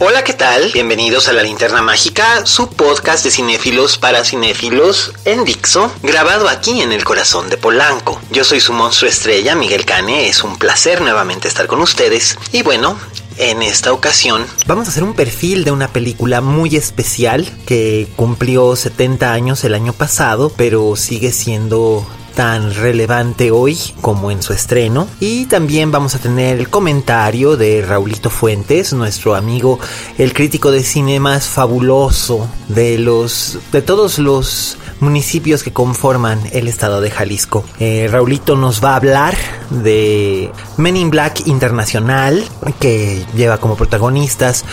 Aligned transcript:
Hola, 0.00 0.22
¿qué 0.22 0.32
tal? 0.32 0.70
Bienvenidos 0.72 1.26
a 1.26 1.32
La 1.32 1.42
Linterna 1.42 1.82
Mágica, 1.82 2.46
su 2.46 2.68
podcast 2.68 3.24
de 3.24 3.32
cinéfilos 3.32 3.98
para 3.98 4.24
cinéfilos 4.24 5.12
en 5.24 5.44
Dixo, 5.44 5.90
grabado 6.04 6.48
aquí 6.48 6.82
en 6.82 6.92
el 6.92 7.02
corazón 7.02 7.50
de 7.50 7.56
Polanco. 7.56 8.20
Yo 8.30 8.44
soy 8.44 8.60
su 8.60 8.72
monstruo 8.72 9.10
estrella, 9.10 9.56
Miguel 9.56 9.84
Cane, 9.84 10.28
es 10.28 10.44
un 10.44 10.56
placer 10.56 11.00
nuevamente 11.00 11.48
estar 11.48 11.66
con 11.66 11.80
ustedes. 11.80 12.38
Y 12.52 12.62
bueno, 12.62 12.96
en 13.38 13.60
esta 13.60 13.92
ocasión 13.92 14.46
vamos 14.66 14.86
a 14.86 14.92
hacer 14.92 15.02
un 15.02 15.14
perfil 15.14 15.64
de 15.64 15.72
una 15.72 15.88
película 15.88 16.40
muy 16.42 16.76
especial 16.76 17.50
que 17.66 18.06
cumplió 18.14 18.76
70 18.76 19.32
años 19.32 19.64
el 19.64 19.74
año 19.74 19.94
pasado, 19.94 20.52
pero 20.56 20.94
sigue 20.94 21.32
siendo 21.32 22.06
tan 22.38 22.72
relevante 22.72 23.50
hoy 23.50 23.76
como 24.00 24.30
en 24.30 24.44
su 24.44 24.52
estreno. 24.52 25.08
Y 25.18 25.46
también 25.46 25.90
vamos 25.90 26.14
a 26.14 26.20
tener 26.20 26.60
el 26.60 26.70
comentario 26.70 27.56
de 27.56 27.82
Raulito 27.82 28.30
Fuentes, 28.30 28.92
nuestro 28.92 29.34
amigo, 29.34 29.80
el 30.18 30.32
crítico 30.32 30.70
de 30.70 30.84
cine 30.84 31.18
más 31.18 31.48
fabuloso 31.48 32.48
de 32.68 32.96
los 32.96 33.58
de 33.72 33.82
todos 33.82 34.20
los 34.20 34.78
municipios 35.00 35.64
que 35.64 35.72
conforman 35.72 36.40
el 36.52 36.68
estado 36.68 37.00
de 37.00 37.10
Jalisco. 37.10 37.64
Eh, 37.80 38.06
Raulito 38.08 38.54
nos 38.54 38.84
va 38.84 38.92
a 38.92 38.96
hablar 38.96 39.34
de 39.70 40.52
Men 40.76 40.96
in 40.96 41.10
Black 41.10 41.44
Internacional, 41.48 42.44
que 42.78 43.26
lleva 43.34 43.58
como 43.58 43.74
protagonistas 43.74 44.64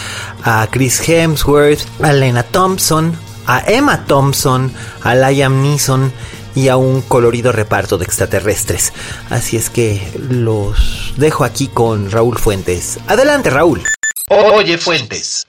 a 0.43 0.67
Chris 0.69 1.02
Hemsworth, 1.09 1.81
a 2.03 2.13
Lena 2.13 2.43
Thompson, 2.43 3.17
a 3.47 3.63
Emma 3.66 4.05
Thompson, 4.05 4.71
a 5.02 5.16
Liam 5.16 5.63
Neeson 5.63 6.11
y 6.56 6.70
a 6.70 6.78
un 6.78 7.02
colorido 7.02 7.52
reparto 7.52 7.98
de 7.98 8.06
extraterrestres. 8.06 8.94
Así 9.30 9.58
es 9.58 9.70
que 9.70 10.02
los 10.30 11.14
dejo 11.17 11.44
aquí 11.44 11.67
con 11.67 12.09
Raúl 12.09 12.38
Fuentes. 12.38 13.00
Adelante, 13.08 13.50
Raúl. 13.50 13.84
Oye, 14.30 14.78
Fuentes. 14.78 15.45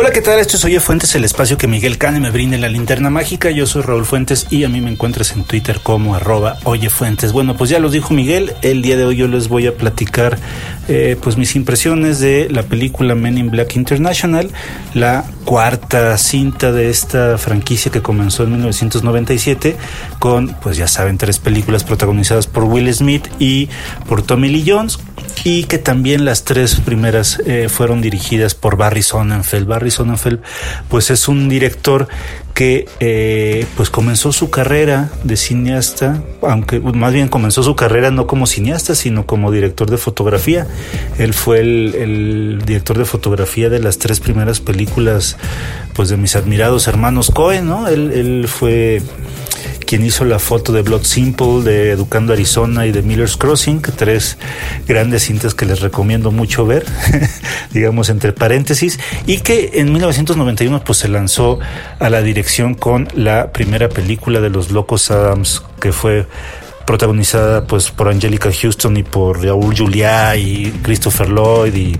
Hola, 0.00 0.12
¿qué 0.12 0.22
tal? 0.22 0.38
Esto 0.38 0.56
es 0.56 0.64
Oye 0.64 0.78
Fuentes, 0.78 1.12
el 1.16 1.24
espacio 1.24 1.58
que 1.58 1.66
Miguel 1.66 1.98
Cane 1.98 2.20
me 2.20 2.30
brinda 2.30 2.54
en 2.54 2.62
la 2.62 2.68
linterna 2.68 3.10
mágica. 3.10 3.50
Yo 3.50 3.66
soy 3.66 3.82
Raúl 3.82 4.06
Fuentes 4.06 4.46
y 4.48 4.62
a 4.62 4.68
mí 4.68 4.80
me 4.80 4.92
encuentras 4.92 5.32
en 5.32 5.42
Twitter 5.42 5.80
como 5.82 6.14
arroba 6.14 6.56
Oye 6.62 6.88
Fuentes. 6.88 7.32
Bueno, 7.32 7.56
pues 7.56 7.68
ya 7.68 7.80
los 7.80 7.90
dijo 7.90 8.14
Miguel, 8.14 8.54
el 8.62 8.80
día 8.80 8.96
de 8.96 9.04
hoy 9.04 9.16
yo 9.16 9.26
les 9.26 9.48
voy 9.48 9.66
a 9.66 9.76
platicar 9.76 10.38
eh, 10.88 11.16
pues 11.20 11.36
mis 11.36 11.54
impresiones 11.56 12.18
de 12.18 12.48
la 12.50 12.62
película 12.62 13.14
Men 13.14 13.38
in 13.38 13.50
Black 13.50 13.76
International, 13.76 14.50
la 14.94 15.24
cuarta 15.44 16.16
cinta 16.18 16.72
de 16.72 16.90
esta 16.90 17.38
franquicia 17.38 17.90
que 17.92 18.02
comenzó 18.02 18.44
en 18.44 18.52
1997 18.52 19.76
con, 20.18 20.56
pues 20.62 20.76
ya 20.76 20.88
saben, 20.88 21.18
tres 21.18 21.38
películas 21.38 21.84
protagonizadas 21.84 22.46
por 22.46 22.64
Will 22.64 22.92
Smith 22.92 23.26
y 23.38 23.68
por 24.08 24.22
Tommy 24.22 24.48
Lee 24.48 24.64
Jones 24.66 24.98
y 25.44 25.64
que 25.64 25.78
también 25.78 26.24
las 26.24 26.44
tres 26.44 26.76
primeras 26.80 27.40
eh, 27.46 27.68
fueron 27.68 28.00
dirigidas 28.00 28.54
por 28.54 28.76
Barry 28.76 29.02
Sonnenfeld. 29.02 29.66
Barry 29.66 29.90
Sonnenfeld 29.90 30.40
pues 30.88 31.10
es 31.10 31.28
un 31.28 31.48
director 31.48 32.08
que 32.54 32.88
eh, 32.98 33.66
pues 33.76 33.88
comenzó 33.88 34.32
su 34.32 34.50
carrera 34.50 35.10
de 35.22 35.36
cineasta, 35.36 36.22
aunque 36.42 36.80
más 36.80 37.12
bien 37.12 37.28
comenzó 37.28 37.62
su 37.62 37.76
carrera 37.76 38.10
no 38.10 38.26
como 38.26 38.46
cineasta, 38.46 38.96
sino 38.96 39.26
como 39.26 39.52
director 39.52 39.88
de 39.88 39.96
fotografía. 39.96 40.66
Él 41.18 41.34
fue 41.34 41.60
el, 41.60 42.62
director 42.64 42.98
de 42.98 43.04
fotografía 43.04 43.68
de 43.68 43.80
las 43.80 43.98
tres 43.98 44.20
primeras 44.20 44.60
películas 44.60 45.36
pues 45.94 46.08
de 46.08 46.16
mis 46.16 46.36
admirados 46.36 46.86
hermanos 46.86 47.30
Cohen, 47.30 47.66
¿no? 47.66 47.88
Él, 47.88 48.12
él 48.12 48.46
fue 48.48 49.02
quien 49.88 50.04
hizo 50.04 50.26
la 50.26 50.38
foto 50.38 50.70
de 50.72 50.82
Blood 50.82 51.04
Simple, 51.04 51.62
de 51.62 51.92
Educando 51.92 52.34
Arizona 52.34 52.84
y 52.84 52.92
de 52.92 53.00
Miller's 53.00 53.38
Crossing, 53.38 53.80
tres 53.80 54.36
grandes 54.86 55.22
cintas 55.22 55.54
que 55.54 55.64
les 55.64 55.80
recomiendo 55.80 56.30
mucho 56.30 56.66
ver, 56.66 56.84
digamos 57.72 58.10
entre 58.10 58.34
paréntesis, 58.34 59.00
y 59.26 59.38
que 59.38 59.70
en 59.76 59.90
1991 59.90 60.84
pues 60.84 60.98
se 60.98 61.08
lanzó 61.08 61.58
a 62.00 62.10
la 62.10 62.20
dirección 62.20 62.74
con 62.74 63.08
la 63.14 63.50
primera 63.52 63.88
película 63.88 64.42
de 64.42 64.50
los 64.50 64.70
Locos 64.72 65.10
Adams, 65.10 65.62
que 65.80 65.92
fue 65.92 66.26
protagonizada 66.88 67.66
pues 67.66 67.90
por 67.90 68.08
Angelica 68.08 68.50
Houston 68.50 68.96
y 68.96 69.02
por 69.02 69.44
Raúl 69.44 69.76
Juliá 69.76 70.34
y 70.36 70.72
Christopher 70.82 71.28
Lloyd 71.28 71.74
y 71.74 71.98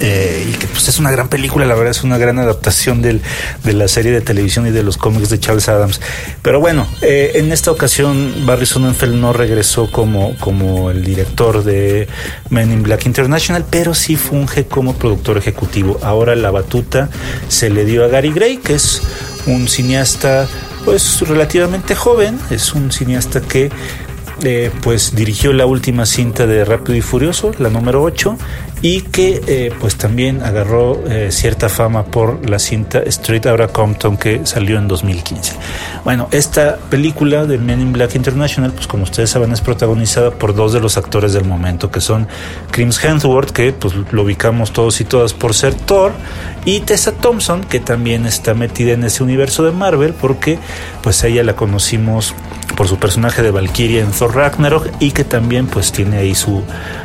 eh, 0.00 0.46
y 0.48 0.52
que 0.52 0.66
pues 0.66 0.88
es 0.88 0.98
una 0.98 1.12
gran 1.12 1.28
película, 1.28 1.64
la 1.64 1.74
verdad 1.74 1.92
es 1.92 2.02
una 2.02 2.18
gran 2.18 2.40
adaptación 2.40 3.02
del, 3.02 3.20
de 3.62 3.72
la 3.74 3.86
serie 3.86 4.10
de 4.10 4.20
televisión 4.20 4.66
y 4.66 4.70
de 4.70 4.82
los 4.82 4.96
cómics 4.96 5.28
de 5.30 5.38
Charles 5.38 5.68
Adams. 5.68 6.00
Pero 6.42 6.58
bueno, 6.58 6.88
eh, 7.02 7.32
en 7.34 7.52
esta 7.52 7.70
ocasión 7.70 8.46
Barry 8.46 8.66
Sonnenfeld 8.66 9.14
no 9.14 9.32
regresó 9.32 9.90
como, 9.92 10.36
como 10.38 10.90
el 10.90 11.04
director 11.04 11.62
de 11.62 12.08
Men 12.50 12.72
in 12.72 12.82
Black 12.82 13.06
International, 13.06 13.64
pero 13.68 13.94
sí 13.94 14.16
funge 14.16 14.66
como 14.66 14.94
productor 14.94 15.38
ejecutivo. 15.38 15.98
Ahora 16.02 16.34
la 16.34 16.50
batuta 16.50 17.10
se 17.48 17.70
le 17.70 17.84
dio 17.84 18.04
a 18.04 18.08
Gary 18.08 18.32
Gray, 18.32 18.58
que 18.58 18.74
es 18.74 19.02
un 19.46 19.68
cineasta 19.68 20.48
pues 20.84 21.20
relativamente 21.28 21.94
joven, 21.94 22.38
es 22.50 22.74
un 22.74 22.90
cineasta 22.90 23.40
que 23.40 23.70
eh, 24.42 24.70
pues 24.82 25.14
dirigió 25.14 25.52
la 25.52 25.66
última 25.66 26.06
cinta 26.06 26.46
de 26.46 26.64
Rápido 26.64 26.96
y 26.96 27.00
Furioso, 27.00 27.52
la 27.58 27.70
número 27.70 28.02
8, 28.02 28.36
y 28.82 29.00
que 29.02 29.42
eh, 29.46 29.72
pues 29.80 29.96
también 29.96 30.42
agarró 30.42 31.02
eh, 31.08 31.32
cierta 31.32 31.68
fama 31.68 32.04
por 32.04 32.48
la 32.48 32.58
cinta 32.58 33.00
Street 33.00 33.46
Outta 33.46 33.68
Compton 33.68 34.16
que 34.16 34.46
salió 34.46 34.78
en 34.78 34.86
2015. 34.86 35.54
Bueno, 36.04 36.28
esta 36.30 36.76
película 36.90 37.46
de 37.46 37.58
Men 37.58 37.80
in 37.80 37.92
Black 37.92 38.14
International, 38.14 38.72
pues 38.72 38.86
como 38.86 39.02
ustedes 39.02 39.30
saben, 39.30 39.52
es 39.52 39.60
protagonizada 39.60 40.30
por 40.30 40.54
dos 40.54 40.72
de 40.72 40.80
los 40.80 40.96
actores 40.96 41.32
del 41.32 41.44
momento, 41.44 41.90
que 41.90 42.00
son 42.00 42.28
Crims 42.70 43.02
Hemsworth, 43.02 43.50
que 43.50 43.72
pues 43.72 43.94
lo 44.12 44.22
ubicamos 44.22 44.72
todos 44.72 45.00
y 45.00 45.04
todas 45.04 45.34
por 45.34 45.54
ser 45.54 45.74
Thor, 45.74 46.12
y 46.64 46.80
Tessa 46.80 47.12
Thompson, 47.12 47.62
que 47.64 47.80
también 47.80 48.26
está 48.26 48.54
metida 48.54 48.92
en 48.92 49.04
ese 49.04 49.22
universo 49.22 49.64
de 49.64 49.72
Marvel, 49.72 50.14
porque 50.14 50.58
pues 51.02 51.22
ella 51.24 51.42
la 51.42 51.56
conocimos 51.56 52.34
por 52.76 52.88
su 52.88 52.98
personaje 52.98 53.42
de 53.42 53.50
Valkyria 53.50 54.02
en 54.02 54.12
Thor 54.12 54.34
Ragnarok 54.34 54.88
y 55.00 55.10
que 55.10 55.24
también 55.24 55.66
pues 55.66 55.92
tiene 55.92 56.18
ahí 56.18 56.34
su 56.34 56.62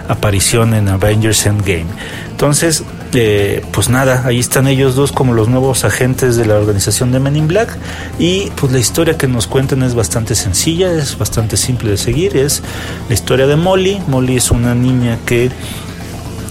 aparición 0.08 0.74
en 0.74 0.90
Avengers 0.90 1.46
Endgame. 1.46 1.86
Entonces, 2.32 2.84
eh, 3.14 3.64
pues 3.72 3.90
nada, 3.90 4.24
ahí 4.26 4.40
están 4.40 4.68
ellos 4.68 4.96
dos 4.96 5.12
como 5.12 5.34
los 5.34 5.48
nuevos 5.48 5.86
agentes 5.86 6.36
de 6.36 6.46
la 6.46 6.56
organización 6.56 7.12
de 7.12 7.20
Men 7.20 7.36
in 7.36 7.48
Black 7.48 7.78
y 8.18 8.50
pues 8.56 8.72
la 8.72 8.80
historia 8.80 9.18
que 9.18 9.28
nos 9.28 9.46
cuentan 9.48 9.84
es 9.84 9.94
bastante 9.94 10.36
sencilla, 10.36 10.92
es 10.92 11.18
bastante 11.18 11.58
simple 11.58 11.92
de 11.92 11.98
seguir, 11.98 12.36
es 12.36 12.64
la 13.08 13.14
historia 13.14 13.46
de 13.46 13.56
Molly. 13.56 14.02
Molly 14.08 14.38
es 14.38 14.52
una 14.52 14.74
niña 14.74 15.20
que 15.26 15.52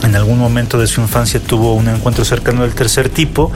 en 0.05 0.17
algún 0.17 0.39
momento 0.39 0.79
de 0.79 0.87
su 0.87 1.01
infancia 1.01 1.41
tuvo 1.41 1.75
un 1.75 1.89
encuentro 1.89 2.25
cercano 2.25 2.63
del 2.63 2.75
tercer 2.75 3.09
tipo, 3.09 3.53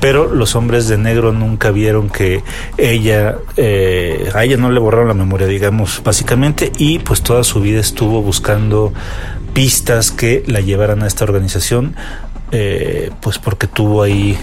pero 0.00 0.32
los 0.32 0.54
hombres 0.54 0.88
de 0.88 0.98
negro 0.98 1.32
nunca 1.32 1.70
vieron 1.70 2.10
que 2.10 2.42
ella, 2.78 3.36
eh, 3.56 4.30
a 4.34 4.44
ella 4.44 4.56
no 4.56 4.70
le 4.70 4.80
borraron 4.80 5.08
la 5.08 5.14
memoria, 5.14 5.46
digamos, 5.46 6.02
básicamente, 6.04 6.72
y 6.78 6.98
pues 6.98 7.22
toda 7.22 7.44
su 7.44 7.60
vida 7.60 7.80
estuvo 7.80 8.22
buscando 8.22 8.92
pistas 9.52 10.10
que 10.10 10.44
la 10.46 10.60
llevaran 10.60 11.02
a 11.02 11.06
esta 11.06 11.24
organización 11.24 11.96
eh, 12.52 13.10
pues 13.20 13.38
porque 13.38 13.66
tuvo 13.66 14.02
ahí, 14.02 14.36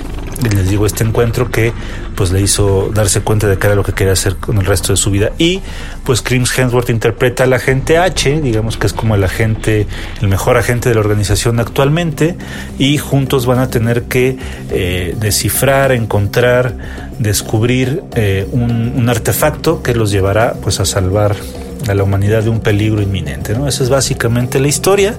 les 0.53 0.69
digo, 0.69 0.85
este 0.85 1.03
encuentro 1.03 1.49
que 1.51 1.73
pues 2.15 2.31
le 2.31 2.41
hizo 2.41 2.89
darse 2.93 3.21
cuenta 3.21 3.47
de 3.47 3.57
que 3.57 3.67
era 3.67 3.75
lo 3.75 3.83
que 3.83 3.93
quería 3.93 4.13
hacer 4.13 4.37
con 4.37 4.57
el 4.57 4.65
resto 4.65 4.93
de 4.93 4.97
su 4.97 5.11
vida. 5.11 5.31
Y 5.37 5.61
pues 6.03 6.21
Crims 6.21 6.57
Hemsworth 6.57 6.89
interpreta 6.89 7.43
al 7.43 7.53
agente 7.53 7.97
H, 7.97 8.41
digamos 8.41 8.77
que 8.77 8.87
es 8.87 8.93
como 8.93 9.15
el 9.15 9.23
agente, 9.23 9.87
el 10.21 10.27
mejor 10.27 10.57
agente 10.57 10.89
de 10.89 10.95
la 10.95 11.01
organización 11.01 11.59
actualmente, 11.59 12.35
y 12.79 12.97
juntos 12.97 13.45
van 13.45 13.59
a 13.59 13.69
tener 13.69 14.03
que 14.03 14.37
eh, 14.71 15.15
descifrar, 15.19 15.91
encontrar, 15.91 16.75
descubrir 17.19 18.03
eh, 18.15 18.47
un, 18.51 18.93
un 18.95 19.09
artefacto 19.09 19.83
que 19.83 19.93
los 19.93 20.11
llevará 20.11 20.53
pues 20.53 20.79
a 20.79 20.85
salvar 20.85 21.35
a 21.87 21.93
la 21.93 22.03
humanidad 22.03 22.43
de 22.43 22.49
un 22.49 22.59
peligro 22.59 23.01
inminente. 23.01 23.53
¿no? 23.53 23.67
Esa 23.67 23.83
es 23.83 23.89
básicamente 23.89 24.59
la 24.59 24.67
historia. 24.67 25.15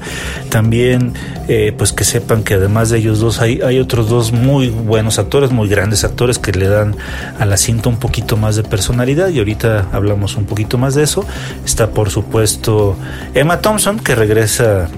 También, 0.49 1.14
eh, 1.49 1.72
pues 1.76 1.93
que 1.93 2.05
sepan 2.05 2.43
que 2.43 2.55
además 2.55 2.90
de 2.90 2.99
ellos 2.99 3.20
dos 3.20 3.40
hay, 3.40 3.60
hay 3.60 3.78
otros 3.78 4.08
dos 4.08 4.32
muy 4.32 4.69
buenos 4.69 5.19
actores, 5.19 5.50
muy 5.50 5.69
grandes 5.69 6.05
actores 6.05 6.38
que 6.38 6.52
le 6.52 6.69
dan 6.69 6.96
a 7.38 7.44
la 7.44 7.56
cinta 7.56 7.88
un 7.88 7.99
poquito 7.99 8.37
más 8.37 8.56
de 8.56 8.62
personalidad 8.62 9.28
y 9.28 9.38
ahorita 9.38 9.88
hablamos 9.93 10.37
un 10.37 10.44
poquito 10.44 10.78
más 10.78 10.94
de 10.94 11.02
eso. 11.02 11.25
Está 11.64 11.90
por 11.90 12.10
supuesto 12.10 12.96
Emma 13.34 13.60
Thompson 13.60 13.99
que 13.99 14.14
regresa 14.14 14.88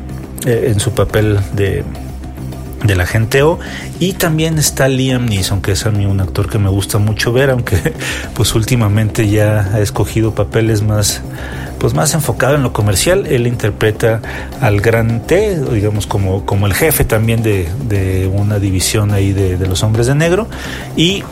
eh, 0.47 0.71
en 0.73 0.81
su 0.81 0.93
papel 0.93 1.39
de 1.55 1.85
de 2.85 2.97
la 2.97 3.07
gente 3.07 3.43
O. 3.43 3.59
Y 3.99 4.15
también 4.15 4.59
está 4.59 4.89
Liam 4.89 5.27
Neeson 5.27 5.61
que 5.63 5.73
es 5.73 5.87
a 5.87 5.91
mí 5.91 6.07
un 6.07 6.21
actor 6.21 6.49
que 6.49 6.59
me 6.59 6.69
gusta 6.69 6.99
mucho 6.99 7.33
ver 7.33 7.51
aunque 7.51 7.95
pues 8.35 8.55
últimamente 8.55 9.29
ya 9.29 9.71
ha 9.73 9.81
escogido 9.81 10.35
papeles 10.35 10.83
más 10.83 11.23
pues 11.79 11.95
más 11.95 12.13
enfocado 12.13 12.57
en 12.57 12.63
lo 12.63 12.73
comercial. 12.75 13.27
Él 13.27 13.47
interpreta 13.47 14.21
al 14.61 14.81
gran 14.81 15.27
T 15.27 15.59
digamos 15.73 16.07
como, 16.07 16.45
como 16.45 16.67
el 16.67 16.75
jefe 16.75 17.05
también 17.05 17.43
de, 17.43 17.69
de 17.89 18.27
una 18.27 18.59
división 18.59 19.13
ahí 19.13 19.33
de, 19.33 19.57
de, 19.57 19.67
los 19.67 19.83
hombres 19.83 20.07
de 20.07 20.15
negro. 20.15 20.47
Y 20.97 21.25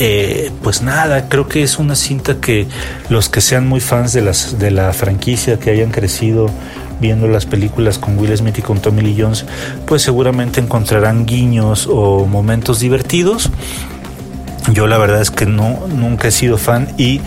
eh, 0.00 0.50
pues 0.62 0.82
nada, 0.82 1.28
creo 1.28 1.48
que 1.48 1.62
es 1.62 1.78
una 1.78 1.94
cinta 1.94 2.40
que 2.40 2.66
los 3.08 3.28
que 3.28 3.40
sean 3.40 3.68
muy 3.68 3.80
fans 3.80 4.12
de, 4.12 4.22
las, 4.22 4.58
de 4.58 4.70
la 4.72 4.92
franquicia, 4.92 5.58
que 5.58 5.70
hayan 5.70 5.90
crecido 5.90 6.50
viendo 7.00 7.28
las 7.28 7.46
películas 7.46 7.98
con 7.98 8.18
Will 8.18 8.36
Smith 8.36 8.58
y 8.58 8.62
con 8.62 8.80
Tommy 8.80 9.02
Lee 9.02 9.16
Jones, 9.18 9.44
pues 9.86 10.02
seguramente 10.02 10.60
encontrarán 10.60 11.26
guiños 11.26 11.88
o 11.90 12.26
momentos 12.26 12.80
divertidos. 12.80 13.50
Yo 14.72 14.86
la 14.86 14.96
verdad 14.96 15.20
es 15.20 15.30
que 15.30 15.44
no, 15.44 15.86
nunca 15.88 16.28
he 16.28 16.30
sido 16.30 16.56
fan 16.56 16.88
y 16.96 17.20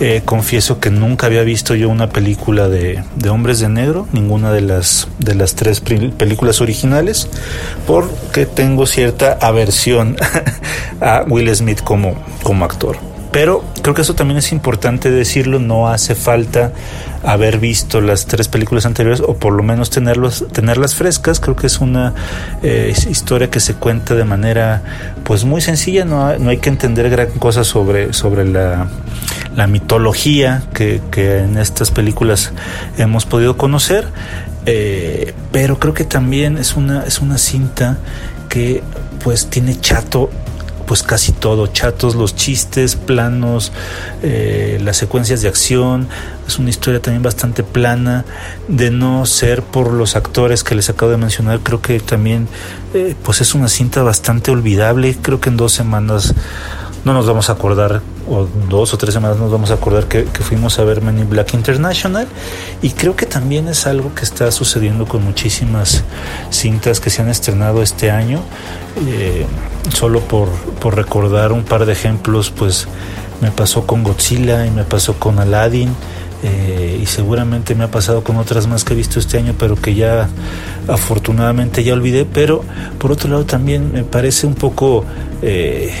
eh, 0.00 0.20
confieso 0.24 0.80
que 0.80 0.90
nunca 0.90 1.26
había 1.26 1.42
visto 1.42 1.74
yo 1.74 1.88
una 1.88 2.10
película 2.10 2.68
de, 2.68 3.02
de, 3.16 3.28
hombres 3.30 3.58
de 3.58 3.70
negro, 3.70 4.06
ninguna 4.12 4.52
de 4.52 4.60
las, 4.60 5.08
de 5.18 5.34
las 5.34 5.54
tres 5.54 5.80
películas 5.80 6.60
originales, 6.60 7.28
porque 7.86 8.44
tengo 8.44 8.86
cierta 8.86 9.38
aversión 9.40 10.16
a 11.00 11.24
Will 11.26 11.54
Smith 11.54 11.80
como, 11.80 12.16
como 12.42 12.66
actor. 12.66 13.13
Pero 13.34 13.64
creo 13.82 13.96
que 13.96 14.02
eso 14.02 14.14
también 14.14 14.38
es 14.38 14.52
importante 14.52 15.10
decirlo, 15.10 15.58
no 15.58 15.88
hace 15.88 16.14
falta 16.14 16.70
haber 17.24 17.58
visto 17.58 18.00
las 18.00 18.26
tres 18.26 18.46
películas 18.46 18.86
anteriores 18.86 19.20
o 19.20 19.34
por 19.34 19.54
lo 19.54 19.64
menos 19.64 19.90
tenerlos, 19.90 20.44
tenerlas 20.52 20.94
frescas. 20.94 21.40
Creo 21.40 21.56
que 21.56 21.66
es 21.66 21.80
una 21.80 22.14
eh, 22.62 22.94
historia 23.10 23.50
que 23.50 23.58
se 23.58 23.74
cuenta 23.74 24.14
de 24.14 24.22
manera 24.22 24.84
pues 25.24 25.44
muy 25.44 25.60
sencilla, 25.60 26.04
no 26.04 26.24
hay, 26.24 26.38
no 26.38 26.50
hay 26.50 26.58
que 26.58 26.68
entender 26.68 27.10
gran 27.10 27.28
cosa 27.30 27.64
sobre, 27.64 28.12
sobre 28.12 28.44
la, 28.44 28.86
la 29.56 29.66
mitología 29.66 30.62
que, 30.72 31.00
que, 31.10 31.38
en 31.38 31.58
estas 31.58 31.90
películas 31.90 32.52
hemos 32.98 33.26
podido 33.26 33.56
conocer. 33.56 34.06
Eh, 34.64 35.34
pero 35.50 35.80
creo 35.80 35.92
que 35.92 36.04
también 36.04 36.56
es 36.56 36.76
una, 36.76 37.02
es 37.02 37.18
una 37.18 37.36
cinta 37.38 37.98
que 38.48 38.84
pues 39.24 39.50
tiene 39.50 39.80
chato 39.80 40.30
pues 40.86 41.02
casi 41.02 41.32
todo, 41.32 41.66
chatos, 41.66 42.14
los 42.14 42.34
chistes, 42.34 42.96
planos, 42.96 43.72
eh, 44.22 44.78
las 44.82 44.96
secuencias 44.96 45.42
de 45.42 45.48
acción, 45.48 46.08
es 46.46 46.58
una 46.58 46.70
historia 46.70 47.00
también 47.00 47.22
bastante 47.22 47.62
plana, 47.62 48.24
de 48.68 48.90
no 48.90 49.26
ser 49.26 49.62
por 49.62 49.92
los 49.92 50.16
actores 50.16 50.64
que 50.64 50.74
les 50.74 50.90
acabo 50.90 51.10
de 51.10 51.16
mencionar, 51.16 51.60
creo 51.60 51.80
que 51.80 52.00
también 52.00 52.48
eh, 52.94 53.14
pues 53.22 53.40
es 53.40 53.54
una 53.54 53.68
cinta 53.68 54.02
bastante 54.02 54.50
olvidable, 54.50 55.16
creo 55.20 55.40
que 55.40 55.50
en 55.50 55.56
dos 55.56 55.72
semanas 55.72 56.34
no 57.04 57.12
nos 57.12 57.26
vamos 57.26 57.50
a 57.50 57.54
acordar, 57.54 58.02
o 58.28 58.46
dos 58.68 58.94
o 58.94 58.98
tres 58.98 59.14
semanas 59.14 59.38
nos 59.38 59.50
vamos 59.50 59.70
a 59.70 59.74
acordar 59.74 60.06
que, 60.06 60.24
fuimos 60.24 60.78
a 60.78 60.84
ver 60.84 61.02
Men 61.02 61.18
in 61.18 61.28
Black 61.28 61.54
International. 61.54 62.26
Y 62.82 62.90
creo 62.90 63.16
que 63.16 63.26
también 63.26 63.68
es 63.68 63.86
algo 63.86 64.14
que 64.14 64.24
está 64.24 64.50
sucediendo 64.50 65.06
con 65.06 65.24
muchísimas 65.24 66.04
cintas 66.50 67.00
que 67.00 67.10
se 67.10 67.22
han 67.22 67.28
estrenado 67.28 67.82
este 67.82 68.10
año. 68.10 68.40
Eh, 69.08 69.46
solo 69.92 70.20
por, 70.20 70.48
por 70.80 70.96
recordar 70.96 71.52
un 71.52 71.64
par 71.64 71.86
de 71.86 71.92
ejemplos, 71.92 72.50
pues 72.50 72.86
me 73.40 73.50
pasó 73.50 73.86
con 73.86 74.02
Godzilla 74.02 74.66
y 74.66 74.70
me 74.70 74.84
pasó 74.84 75.14
con 75.14 75.38
Aladdin. 75.38 75.94
Eh, 76.42 77.00
y 77.02 77.06
seguramente 77.06 77.74
me 77.74 77.84
ha 77.84 77.90
pasado 77.90 78.22
con 78.22 78.36
otras 78.36 78.66
más 78.66 78.84
que 78.84 78.92
he 78.92 78.96
visto 78.96 79.18
este 79.18 79.38
año, 79.38 79.54
pero 79.58 79.76
que 79.76 79.94
ya 79.94 80.28
afortunadamente 80.88 81.82
ya 81.82 81.94
olvidé. 81.94 82.26
Pero 82.26 82.62
por 82.98 83.12
otro 83.12 83.30
lado 83.30 83.44
también 83.46 83.92
me 83.92 84.04
parece 84.04 84.46
un 84.46 84.54
poco 84.54 85.04
eh, 85.40 85.92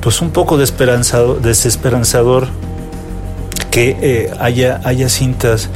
pues 0.00 0.20
un 0.20 0.30
poco 0.30 0.56
desesperanzador, 0.56 1.40
desesperanzador 1.40 2.48
que 3.70 3.96
eh, 4.00 4.30
haya, 4.40 4.80
haya 4.84 5.08
cintas 5.08 5.68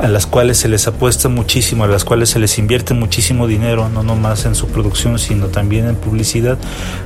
a 0.00 0.08
las 0.08 0.26
cuales 0.26 0.58
se 0.58 0.68
les 0.68 0.86
apuesta 0.86 1.28
muchísimo, 1.28 1.84
a 1.84 1.86
las 1.86 2.04
cuales 2.04 2.30
se 2.30 2.38
les 2.38 2.58
invierte 2.58 2.94
muchísimo 2.94 3.46
dinero, 3.46 3.88
no 3.88 4.02
nomás 4.02 4.44
en 4.44 4.54
su 4.54 4.68
producción, 4.68 5.18
sino 5.18 5.46
también 5.46 5.86
en 5.86 5.96
publicidad, 5.96 6.58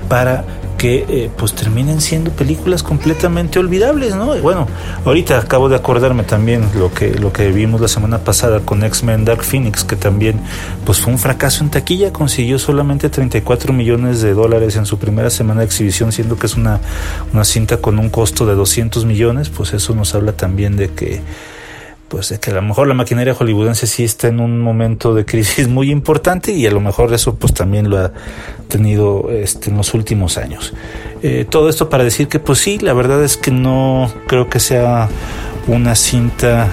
para 0.09 0.45
que 0.81 1.05
eh, 1.11 1.31
pues 1.37 1.53
terminen 1.53 2.01
siendo 2.01 2.31
películas 2.31 2.83
completamente 2.83 3.59
olvidables, 3.59 4.17
¿no? 4.17 4.35
Y 4.35 4.41
bueno, 4.41 4.67
ahorita 5.05 5.37
acabo 5.37 5.69
de 5.69 5.77
acordarme 5.77 6.23
también 6.23 6.65
lo 6.75 6.91
que, 6.91 7.11
lo 7.17 7.35
que 7.35 7.53
vimos 7.53 7.83
la 7.83 7.89
semana 7.89 8.21
pasada 8.21 8.61
con 8.61 8.83
X-Men 8.83 9.27
Dark 9.27 9.45
Phoenix, 9.45 9.85
que 9.85 9.97
también 9.97 10.41
pues 10.87 10.99
fue 10.99 11.13
un 11.13 11.19
fracaso 11.19 11.63
en 11.63 11.69
taquilla, 11.69 12.15
consiguió 12.15 12.59
solamente 12.59 13.11
34 13.11 13.75
millones 13.75 14.23
de 14.23 14.33
dólares 14.33 14.75
en 14.77 14.87
su 14.87 14.99
primera 14.99 15.29
semana 15.29 15.61
de 15.61 15.67
exhibición, 15.67 16.13
siendo 16.13 16.39
que 16.39 16.47
es 16.47 16.57
una, 16.57 16.81
una 17.35 17.45
cinta 17.45 17.77
con 17.77 17.99
un 17.99 18.09
costo 18.09 18.47
de 18.47 18.55
200 18.55 19.05
millones, 19.05 19.51
pues 19.51 19.75
eso 19.75 19.95
nos 19.95 20.15
habla 20.15 20.33
también 20.33 20.79
de 20.79 20.89
que 20.89 21.21
pues 22.11 22.29
de 22.29 22.41
que 22.41 22.51
a 22.51 22.55
lo 22.55 22.63
mejor 22.63 22.89
la 22.89 22.95
maquinaria 22.95 23.35
hollywoodense 23.35 23.87
sí 23.87 24.03
está 24.03 24.27
en 24.27 24.41
un 24.41 24.61
momento 24.61 25.15
de 25.15 25.25
crisis 25.25 25.69
muy 25.69 25.93
importante 25.93 26.51
y 26.51 26.67
a 26.67 26.73
lo 26.73 26.81
mejor 26.81 27.15
eso 27.15 27.37
pues 27.37 27.55
también 27.55 27.89
lo 27.89 27.99
ha 27.99 28.13
tenido 28.69 29.31
este, 29.31 29.71
en 29.71 29.77
los 29.77 29.95
últimos 29.95 30.37
años. 30.37 30.75
Eh, 31.23 31.47
todo 31.49 31.69
esto 31.69 31.89
para 31.89 32.03
decir 32.03 32.27
que 32.27 32.41
pues 32.41 32.59
sí, 32.59 32.79
la 32.81 32.95
verdad 32.95 33.23
es 33.23 33.37
que 33.37 33.53
no 33.53 34.13
creo 34.27 34.51
que 34.51 34.59
sea 34.59 35.09
una 35.69 35.95
cinta, 35.95 36.69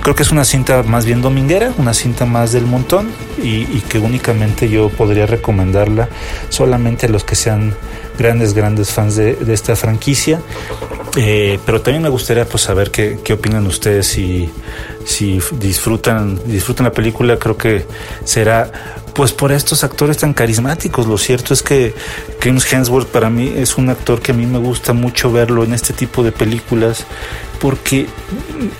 creo 0.00 0.14
que 0.14 0.22
es 0.22 0.30
una 0.30 0.44
cinta 0.44 0.84
más 0.84 1.06
bien 1.06 1.22
dominguera, 1.22 1.72
una 1.76 1.92
cinta 1.92 2.24
más 2.24 2.52
del 2.52 2.64
montón 2.64 3.10
y, 3.42 3.64
que 3.88 3.98
únicamente 3.98 4.68
yo 4.68 4.90
podría 4.90 5.26
recomendarla 5.26 6.08
solamente 6.50 7.06
a 7.06 7.08
los 7.08 7.24
que 7.24 7.34
sean 7.34 7.74
grandes, 8.16 8.54
grandes 8.54 8.92
fans 8.92 9.16
de 9.16 9.36
esta 9.48 9.74
franquicia. 9.74 10.40
Eh, 11.16 11.58
pero 11.66 11.82
también 11.82 12.02
me 12.02 12.08
gustaría 12.08 12.46
pues 12.46 12.62
saber 12.62 12.90
qué, 12.90 13.18
qué 13.22 13.34
opinan 13.34 13.66
ustedes 13.66 14.06
si, 14.06 14.50
si 15.04 15.40
disfrutan, 15.52 16.40
disfrutan 16.46 16.84
la 16.84 16.92
película. 16.92 17.38
Creo 17.38 17.56
que 17.56 17.86
será 18.24 18.70
pues 19.12 19.32
por 19.32 19.52
estos 19.52 19.84
actores 19.84 20.16
tan 20.18 20.32
carismáticos. 20.32 21.06
Lo 21.06 21.18
cierto 21.18 21.52
es 21.52 21.62
que 21.62 21.94
James 22.40 22.70
Hemsworth 22.70 23.08
para 23.08 23.28
mí 23.28 23.52
es 23.56 23.76
un 23.76 23.90
actor 23.90 24.20
que 24.20 24.32
a 24.32 24.34
mí 24.34 24.46
me 24.46 24.58
gusta 24.58 24.92
mucho 24.92 25.30
verlo 25.30 25.64
en 25.64 25.74
este 25.74 25.92
tipo 25.92 26.22
de 26.22 26.32
películas 26.32 27.04
porque 27.62 28.08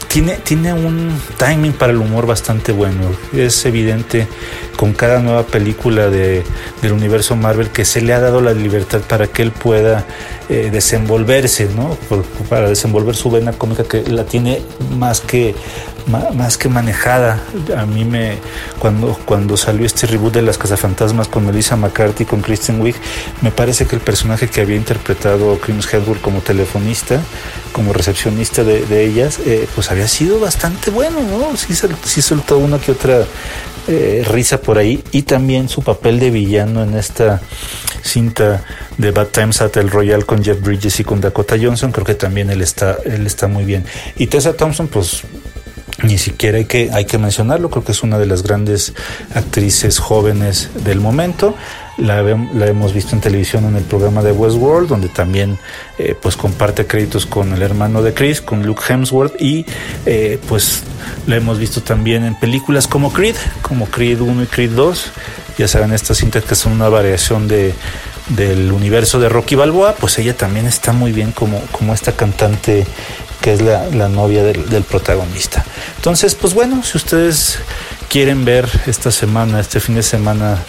tiene, 0.08 0.38
tiene 0.38 0.72
un 0.72 1.16
timing 1.38 1.72
para 1.72 1.92
el 1.92 1.98
humor 1.98 2.26
bastante 2.26 2.72
bueno. 2.72 3.12
Es 3.32 3.64
evidente 3.64 4.26
con 4.76 4.92
cada 4.92 5.20
nueva 5.20 5.44
película 5.44 6.10
de, 6.10 6.42
del 6.82 6.92
universo 6.92 7.36
Marvel 7.36 7.70
que 7.70 7.84
se 7.84 8.00
le 8.00 8.12
ha 8.12 8.18
dado 8.18 8.40
la 8.40 8.52
libertad 8.52 9.00
para 9.08 9.28
que 9.28 9.42
él 9.42 9.52
pueda 9.52 10.04
eh, 10.48 10.70
desenvolverse, 10.72 11.68
¿no? 11.76 11.96
Para 12.48 12.68
desenvolver 12.68 13.14
su 13.14 13.30
vena 13.30 13.52
cómica 13.52 13.84
que 13.84 14.02
la 14.02 14.24
tiene 14.24 14.60
más 14.98 15.20
que 15.20 15.54
más 16.06 16.58
que 16.58 16.68
manejada. 16.68 17.40
A 17.76 17.86
mí 17.86 18.04
me 18.04 18.38
cuando 18.78 19.16
cuando 19.24 19.56
salió 19.56 19.86
este 19.86 20.06
reboot 20.06 20.34
de 20.34 20.42
las 20.42 20.58
cazafantasmas 20.58 21.28
con 21.28 21.46
Melissa 21.46 21.76
McCarthy 21.76 22.24
con 22.24 22.40
Kristen 22.40 22.80
Wiig, 22.80 22.96
me 23.40 23.50
parece 23.50 23.86
que 23.86 23.96
el 23.96 24.02
personaje 24.02 24.48
que 24.48 24.60
había 24.60 24.76
interpretado 24.76 25.58
Crims 25.58 25.92
Hedward 25.92 26.20
como 26.20 26.40
telefonista, 26.40 27.20
como 27.72 27.92
recepcionista 27.92 28.64
de 28.80 29.04
ellas, 29.04 29.38
eh, 29.44 29.68
pues 29.74 29.90
había 29.90 30.08
sido 30.08 30.40
bastante 30.40 30.90
bueno, 30.90 31.20
¿no? 31.22 31.56
Sí, 31.56 32.22
soltó 32.22 32.58
una 32.58 32.78
que 32.78 32.92
otra 32.92 33.24
eh, 33.86 34.24
risa 34.28 34.60
por 34.60 34.78
ahí 34.78 35.02
y 35.12 35.22
también 35.22 35.68
su 35.68 35.82
papel 35.82 36.18
de 36.18 36.30
villano 36.30 36.82
en 36.82 36.96
esta 36.96 37.40
cinta 38.02 38.64
de 38.96 39.10
Bad 39.10 39.28
Times 39.28 39.60
at 39.60 39.76
el 39.76 39.90
Royal 39.90 40.24
con 40.24 40.42
Jeff 40.42 40.60
Bridges 40.60 41.00
y 41.00 41.04
con 41.04 41.20
Dakota 41.20 41.56
Johnson 41.60 41.92
creo 41.92 42.04
que 42.04 42.14
también 42.14 42.50
él 42.50 42.62
está 42.62 42.96
él 43.04 43.26
está 43.26 43.46
muy 43.46 43.64
bien 43.64 43.84
y 44.16 44.26
Tessa 44.26 44.54
Thompson 44.54 44.88
pues 44.88 45.22
ni 46.02 46.18
siquiera 46.18 46.58
hay 46.58 46.64
que, 46.64 46.90
hay 46.92 47.04
que 47.04 47.18
mencionarlo, 47.18 47.70
creo 47.70 47.84
que 47.84 47.92
es 47.92 48.02
una 48.02 48.18
de 48.18 48.26
las 48.26 48.42
grandes 48.42 48.92
actrices 49.34 49.98
jóvenes 49.98 50.70
del 50.84 51.00
momento. 51.00 51.54
La, 51.98 52.20
hemos 52.20 52.94
visto 52.94 53.14
en 53.14 53.20
televisión 53.20 53.64
en 53.64 53.76
el 53.76 53.84
programa 53.84 54.22
de 54.22 54.32
Westworld, 54.32 54.88
donde 54.88 55.08
también 55.08 55.58
eh, 55.98 56.14
pues 56.20 56.36
comparte 56.36 56.86
créditos 56.86 57.26
con 57.26 57.52
el 57.52 57.62
hermano 57.62 58.02
de 58.02 58.14
Chris, 58.14 58.40
con 58.40 58.64
Luke 58.64 58.82
Hemsworth, 58.88 59.40
y 59.40 59.66
eh, 60.06 60.38
pues 60.48 60.84
la 61.26 61.36
hemos 61.36 61.58
visto 61.58 61.82
también 61.82 62.24
en 62.24 62.34
películas 62.34 62.86
como 62.86 63.12
Creed, 63.12 63.36
como 63.60 63.86
Creed 63.86 64.20
1 64.20 64.42
y 64.42 64.46
Creed 64.46 64.70
2. 64.70 65.12
Ya 65.58 65.68
saben, 65.68 65.92
estas 65.92 66.16
cintas 66.16 66.44
que 66.44 66.54
son 66.54 66.72
una 66.72 66.88
variación 66.88 67.46
de, 67.46 67.74
del 68.30 68.72
universo 68.72 69.20
de 69.20 69.28
Rocky 69.28 69.54
Balboa, 69.54 69.94
pues 69.98 70.18
ella 70.18 70.36
también 70.36 70.66
está 70.66 70.92
muy 70.92 71.12
bien 71.12 71.32
como, 71.32 71.60
como 71.72 71.92
esta 71.92 72.12
cantante 72.12 72.86
que 73.40 73.52
es 73.52 73.60
la, 73.60 73.86
la 73.86 74.08
novia 74.08 74.44
del, 74.44 74.70
del, 74.70 74.84
protagonista. 74.84 75.64
Entonces, 75.96 76.36
pues 76.36 76.54
bueno, 76.54 76.82
si 76.84 76.96
ustedes 76.96 77.58
quieren 78.12 78.44
ver 78.44 78.68
esta 78.86 79.10
semana, 79.10 79.58
este 79.58 79.80
fin 79.80 79.94
de 79.94 80.02
semana, 80.02 80.62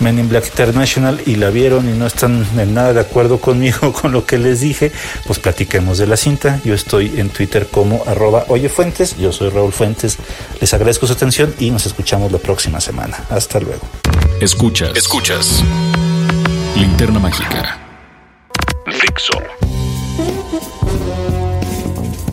Men 0.00 0.18
in 0.18 0.28
Black 0.28 0.48
International 0.48 1.18
y 1.24 1.36
la 1.36 1.48
vieron 1.48 1.88
y 1.88 1.96
no 1.96 2.06
están 2.06 2.46
en 2.58 2.74
nada 2.74 2.92
de 2.92 3.00
acuerdo 3.00 3.40
conmigo 3.40 3.90
con 4.02 4.12
lo 4.12 4.26
que 4.26 4.36
les 4.36 4.60
dije, 4.60 4.92
pues 5.26 5.38
platiquemos 5.38 5.96
de 5.96 6.06
la 6.06 6.18
cinta. 6.18 6.60
Yo 6.62 6.74
estoy 6.74 7.18
en 7.18 7.30
Twitter 7.30 7.68
como 7.70 8.04
arroba 8.06 8.44
oyefuentes, 8.48 9.16
yo 9.16 9.32
soy 9.32 9.48
Raúl 9.48 9.72
Fuentes, 9.72 10.18
les 10.60 10.74
agradezco 10.74 11.06
su 11.06 11.14
atención 11.14 11.54
y 11.58 11.70
nos 11.70 11.86
escuchamos 11.86 12.30
la 12.32 12.38
próxima 12.38 12.82
semana. 12.82 13.16
Hasta 13.30 13.60
luego. 13.60 13.80
Escuchas, 14.42 14.90
escuchas. 14.94 15.64
Linterna 16.76 17.18
Mágica. 17.18 17.78
Fixo. 18.84 19.32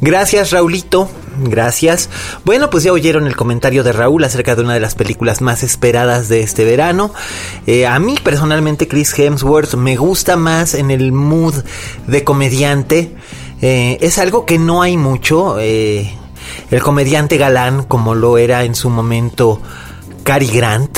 Gracias, 0.01 0.51
Raulito. 0.51 1.09
Gracias. 1.39 2.09
Bueno, 2.45 2.69
pues 2.69 2.83
ya 2.83 2.91
oyeron 2.91 3.27
el 3.27 3.35
comentario 3.35 3.83
de 3.83 3.91
Raúl 3.91 4.23
acerca 4.23 4.55
de 4.55 4.63
una 4.63 4.73
de 4.73 4.79
las 4.79 4.95
películas 4.95 5.41
más 5.41 5.61
esperadas 5.61 6.29
de 6.29 6.41
este 6.41 6.65
verano. 6.65 7.13
Eh, 7.67 7.85
a 7.85 7.99
mí 7.99 8.15
personalmente 8.23 8.87
Chris 8.87 9.17
Hemsworth 9.17 9.75
me 9.75 9.95
gusta 9.97 10.35
más 10.35 10.73
en 10.73 10.89
el 10.89 11.11
mood 11.11 11.53
de 12.07 12.23
comediante. 12.23 13.15
Eh, 13.61 13.97
es 14.01 14.17
algo 14.17 14.45
que 14.45 14.57
no 14.57 14.81
hay 14.81 14.97
mucho. 14.97 15.59
Eh, 15.59 16.11
el 16.71 16.81
comediante 16.81 17.37
galán 17.37 17.83
como 17.83 18.15
lo 18.15 18.37
era 18.37 18.63
en 18.63 18.73
su 18.73 18.89
momento 18.89 19.61
Cary 20.23 20.47
Grant. 20.47 20.97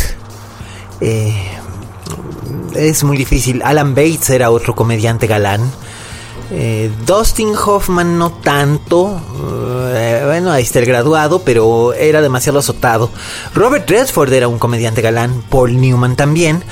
es 2.75 3.03
muy 3.03 3.17
difícil. 3.17 3.61
Alan 3.63 3.93
Bates 3.93 4.29
era 4.29 4.51
otro 4.51 4.73
comediante 4.73 5.27
galán. 5.27 5.69
Dustin 7.05 7.53
Hoffman 7.55 8.17
no 8.17 8.31
tanto. 8.31 9.21
Bueno, 10.29 10.51
ahí 10.51 10.61
está 10.61 10.77
el 10.77 10.85
graduado, 10.85 11.41
pero 11.43 11.93
era 11.93 12.21
demasiado 12.21 12.59
azotado. 12.59 13.09
Robert 13.55 13.89
Redford 13.89 14.31
era 14.31 14.47
un 14.47 14.59
comediante 14.59 15.01
galán. 15.01 15.41
Paul 15.49 15.81
Newman 15.81 16.15
también. 16.15 16.63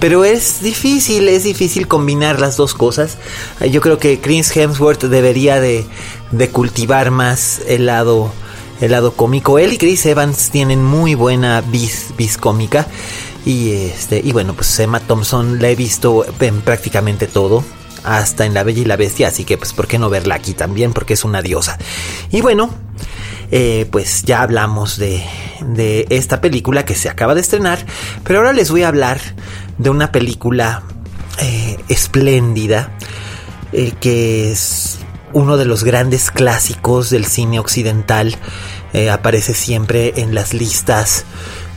Pero 0.00 0.24
es 0.24 0.60
difícil, 0.62 1.28
es 1.28 1.44
difícil 1.44 1.86
combinar 1.86 2.40
las 2.40 2.56
dos 2.56 2.74
cosas. 2.74 3.16
Eh, 3.60 3.70
yo 3.70 3.80
creo 3.80 3.98
que 3.98 4.20
Chris 4.20 4.54
Hemsworth 4.56 5.04
debería 5.04 5.60
de, 5.60 5.86
de 6.32 6.50
cultivar 6.50 7.12
más 7.12 7.60
el 7.68 7.86
lado, 7.86 8.32
el 8.80 8.90
lado 8.90 9.12
cómico. 9.12 9.60
Él 9.60 9.74
y 9.74 9.78
Chris 9.78 10.04
Evans 10.06 10.50
tienen 10.50 10.82
muy 10.82 11.14
buena 11.14 11.60
vis, 11.60 12.08
vis 12.18 12.36
cómica. 12.36 12.88
Y 13.46 13.74
este, 13.74 14.20
y 14.24 14.32
bueno, 14.32 14.54
pues 14.54 14.76
Emma 14.80 14.98
Thompson 14.98 15.62
la 15.62 15.68
he 15.68 15.76
visto 15.76 16.26
en 16.40 16.62
prácticamente 16.62 17.28
todo 17.28 17.62
hasta 18.04 18.44
en 18.44 18.54
La 18.54 18.62
Bella 18.62 18.82
y 18.82 18.84
la 18.84 18.96
Bestia, 18.96 19.28
así 19.28 19.44
que 19.44 19.58
pues 19.58 19.72
por 19.72 19.88
qué 19.88 19.98
no 19.98 20.10
verla 20.10 20.36
aquí 20.36 20.52
también, 20.52 20.92
porque 20.92 21.14
es 21.14 21.24
una 21.24 21.42
diosa. 21.42 21.78
Y 22.30 22.40
bueno, 22.42 22.70
eh, 23.50 23.86
pues 23.90 24.22
ya 24.24 24.42
hablamos 24.42 24.98
de, 24.98 25.24
esta 26.10 26.40
película 26.40 26.84
que 26.84 26.94
se 26.94 27.08
acaba 27.08 27.34
de 27.34 27.40
estrenar, 27.40 27.84
pero 28.22 28.40
ahora 28.40 28.52
les 28.52 28.70
voy 28.70 28.82
a 28.82 28.88
hablar 28.88 29.20
de 29.78 29.90
una 29.90 30.12
película 30.12 30.82
eh, 31.40 31.78
espléndida, 31.88 32.96
eh, 33.72 33.92
que 34.00 34.52
es 34.52 34.98
uno 35.32 35.56
de 35.56 35.64
los 35.64 35.82
grandes 35.82 36.30
clásicos 36.30 37.10
del 37.10 37.24
cine 37.24 37.58
occidental, 37.58 38.36
aparece 39.10 39.54
siempre 39.54 40.12
en 40.18 40.36
las 40.36 40.54
listas 40.54 41.24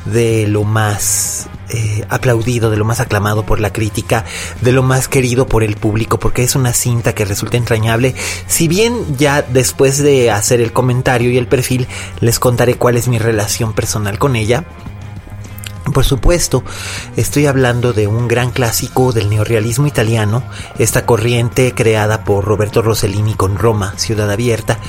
de 0.06 0.46
lo 0.48 0.64
más 0.64 1.48
eh, 1.70 2.06
aplaudido, 2.10 2.70
de 2.70 2.78
lo 2.78 2.86
más 2.86 3.00
aclamado 3.00 3.46
por 3.46 3.60
la 3.60 3.74
crítica, 3.74 4.26
de 4.62 4.72
lo 4.72 4.84
más 4.84 5.08
querido 5.08 5.48
por 5.48 5.64
el 5.64 5.76
público, 5.76 6.20
porque 6.20 6.44
es 6.44 6.56
una 6.56 6.74
cinta 6.74 7.14
que 7.14 7.26
resulta 7.26 7.58
entrañable. 7.58 8.16
Si 8.48 8.68
bien 8.68 9.18
ya 9.18 9.42
después 9.42 9.98
de 9.98 10.32
hacer 10.32 10.62
el 10.62 10.74
comentario 10.74 11.32
y 11.32 11.38
el 11.38 11.48
perfil 11.48 11.88
les 12.20 12.40
contaré 12.40 12.76
cuál 12.76 12.98
es 12.98 13.08
mi 13.08 13.20
relación 13.20 13.74
personal 13.74 14.18
con 14.20 14.36
ella, 14.36 14.66
por 15.94 16.04
supuesto, 16.04 16.64
estoy 17.16 17.46
hablando 17.46 17.94
de 17.94 18.08
un 18.08 18.28
gran 18.28 18.52
clásico 18.52 19.14
del 19.14 19.30
neorrealismo 19.30 19.88
italiano, 19.88 20.44
esta 20.78 21.06
corriente 21.06 21.74
creada 21.74 22.24
por 22.24 22.44
Roberto 22.44 22.82
Rossellini 22.82 23.36
con 23.36 23.58
Roma, 23.58 23.94
Ciudad 23.98 24.30
Abierta, 24.30 24.80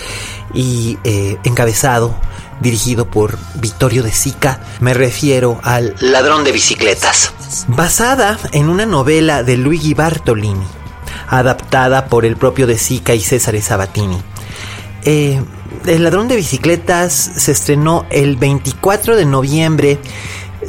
y 0.53 0.99
eh, 1.05 1.39
encabezado, 1.45 2.15
dirigido 2.61 3.11
por 3.11 3.39
Vittorio 3.55 4.03
de 4.03 4.13
Sica, 4.13 4.61
me 4.81 4.95
refiero 4.95 5.61
al 5.63 5.95
Ladrón 6.01 6.45
de 6.45 6.53
Bicicletas, 6.53 7.33
basada 7.69 8.39
en 8.53 8.69
una 8.69 8.87
novela 8.87 9.43
de 9.43 9.57
Luigi 9.57 9.95
Bartolini, 9.95 10.67
adaptada 11.29 12.07
por 12.07 12.25
el 12.25 12.37
propio 12.37 12.67
de 12.67 12.79
Sica 12.79 13.15
y 13.15 13.21
César 13.21 13.61
Sabatini. 13.61 14.21
Eh, 15.05 15.41
el 15.87 16.05
Ladrón 16.05 16.29
de 16.29 16.37
Bicicletas 16.37 17.13
se 17.13 17.53
estrenó 17.53 18.07
el 18.11 18.37
24 18.37 19.17
de 19.17 19.25
noviembre 19.25 19.99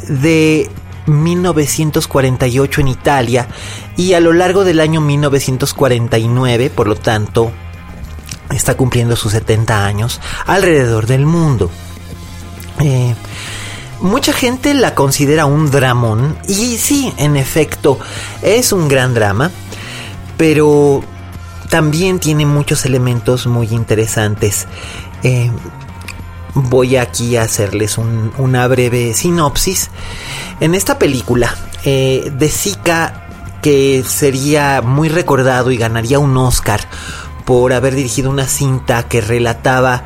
de 0.08 0.70
1948 1.06 2.80
en 2.80 2.88
Italia 2.88 3.48
y 3.96 4.14
a 4.14 4.20
lo 4.20 4.32
largo 4.32 4.64
del 4.64 4.80
año 4.80 5.00
1949, 5.00 6.70
por 6.70 6.86
lo 6.86 6.96
tanto, 6.96 7.52
está 8.50 8.76
cumpliendo 8.76 9.16
sus 9.16 9.32
70 9.32 9.84
años 9.84 10.20
alrededor 10.46 11.06
del 11.06 11.26
mundo. 11.26 11.70
Eh, 12.80 13.14
mucha 14.00 14.32
gente 14.32 14.74
la 14.74 14.94
considera 14.94 15.46
un 15.46 15.70
dramón 15.70 16.36
y 16.48 16.78
sí, 16.78 17.12
en 17.16 17.36
efecto, 17.36 17.98
es 18.42 18.72
un 18.72 18.88
gran 18.88 19.14
drama, 19.14 19.50
pero 20.36 21.02
también 21.68 22.18
tiene 22.18 22.46
muchos 22.46 22.84
elementos 22.84 23.46
muy 23.46 23.68
interesantes. 23.68 24.66
Eh, 25.22 25.50
voy 26.54 26.96
aquí 26.96 27.36
a 27.36 27.42
hacerles 27.42 27.98
una 27.98 28.66
breve 28.66 29.14
sinopsis. 29.14 29.90
En 30.60 30.74
esta 30.74 30.98
película, 30.98 31.54
eh, 31.84 32.32
de 32.34 32.48
Zika, 32.48 33.26
que 33.62 34.02
sería 34.06 34.82
muy 34.82 35.08
recordado 35.08 35.70
y 35.70 35.76
ganaría 35.76 36.18
un 36.18 36.36
Oscar 36.36 36.80
por 37.50 37.72
haber 37.72 37.96
dirigido 37.96 38.30
una 38.30 38.46
cinta 38.46 39.08
que 39.08 39.20
relataba 39.20 40.04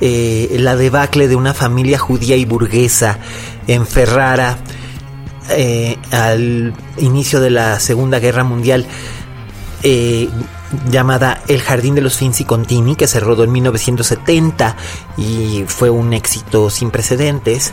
eh, 0.00 0.56
la 0.58 0.74
debacle 0.74 1.28
de 1.28 1.36
una 1.36 1.54
familia 1.54 2.00
judía 2.00 2.34
y 2.34 2.44
burguesa 2.44 3.20
en 3.68 3.86
Ferrara 3.86 4.58
eh, 5.50 5.98
al 6.10 6.74
inicio 6.96 7.38
de 7.38 7.50
la 7.50 7.78
Segunda 7.78 8.18
Guerra 8.18 8.42
Mundial. 8.42 8.86
Eh, 9.84 10.28
llamada 10.90 11.40
El 11.46 11.60
Jardín 11.60 11.94
de 11.94 12.00
los 12.00 12.16
Finzi 12.16 12.42
Contini, 12.44 12.96
que 12.96 13.06
se 13.06 13.20
rodó 13.20 13.44
en 13.44 13.52
1970 13.52 14.74
y 15.16 15.62
fue 15.68 15.90
un 15.90 16.12
éxito 16.12 16.70
sin 16.70 16.90
precedentes. 16.90 17.72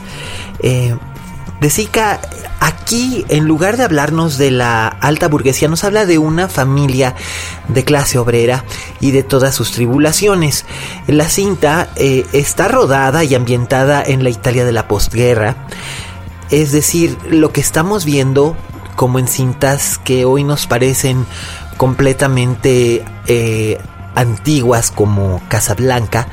De 1.59 1.69
Zika, 1.71 2.19
aquí 2.59 3.25
en 3.29 3.45
lugar 3.45 3.77
de 3.77 3.83
hablarnos 3.83 4.37
de 4.37 4.51
la 4.51 4.87
alta 4.87 5.27
burguesía, 5.27 5.67
nos 5.67 5.83
habla 5.83 6.05
de 6.05 6.19
una 6.19 6.47
familia 6.47 7.15
de 7.67 7.83
clase 7.83 8.19
obrera 8.19 8.63
y 8.99 9.11
de 9.11 9.23
todas 9.23 9.55
sus 9.55 9.71
tribulaciones. 9.71 10.65
La 11.07 11.27
cinta 11.29 11.89
eh, 11.95 12.25
está 12.33 12.67
rodada 12.67 13.23
y 13.23 13.33
ambientada 13.33 14.03
en 14.03 14.23
la 14.23 14.29
Italia 14.29 14.65
de 14.65 14.71
la 14.71 14.87
postguerra. 14.87 15.67
Es 16.51 16.71
decir, 16.71 17.17
lo 17.29 17.51
que 17.51 17.61
estamos 17.61 18.05
viendo 18.05 18.55
como 18.95 19.19
en 19.19 19.27
cintas 19.27 19.97
que 19.97 20.25
hoy 20.25 20.43
nos 20.43 20.67
parecen 20.67 21.25
completamente 21.77 23.03
eh, 23.27 23.79
antiguas 24.15 24.91
como 24.91 25.41
Casablanca, 25.49 26.27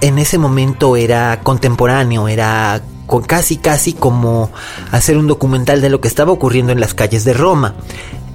en 0.00 0.18
ese 0.18 0.38
momento 0.38 0.96
era 0.96 1.40
contemporáneo, 1.42 2.28
era 2.28 2.80
casi 3.18 3.56
casi 3.56 3.92
como 3.92 4.50
hacer 4.92 5.16
un 5.16 5.26
documental 5.26 5.80
de 5.80 5.90
lo 5.90 6.00
que 6.00 6.08
estaba 6.08 6.30
ocurriendo 6.30 6.72
en 6.72 6.80
las 6.80 6.94
calles 6.94 7.24
de 7.24 7.32
Roma. 7.32 7.74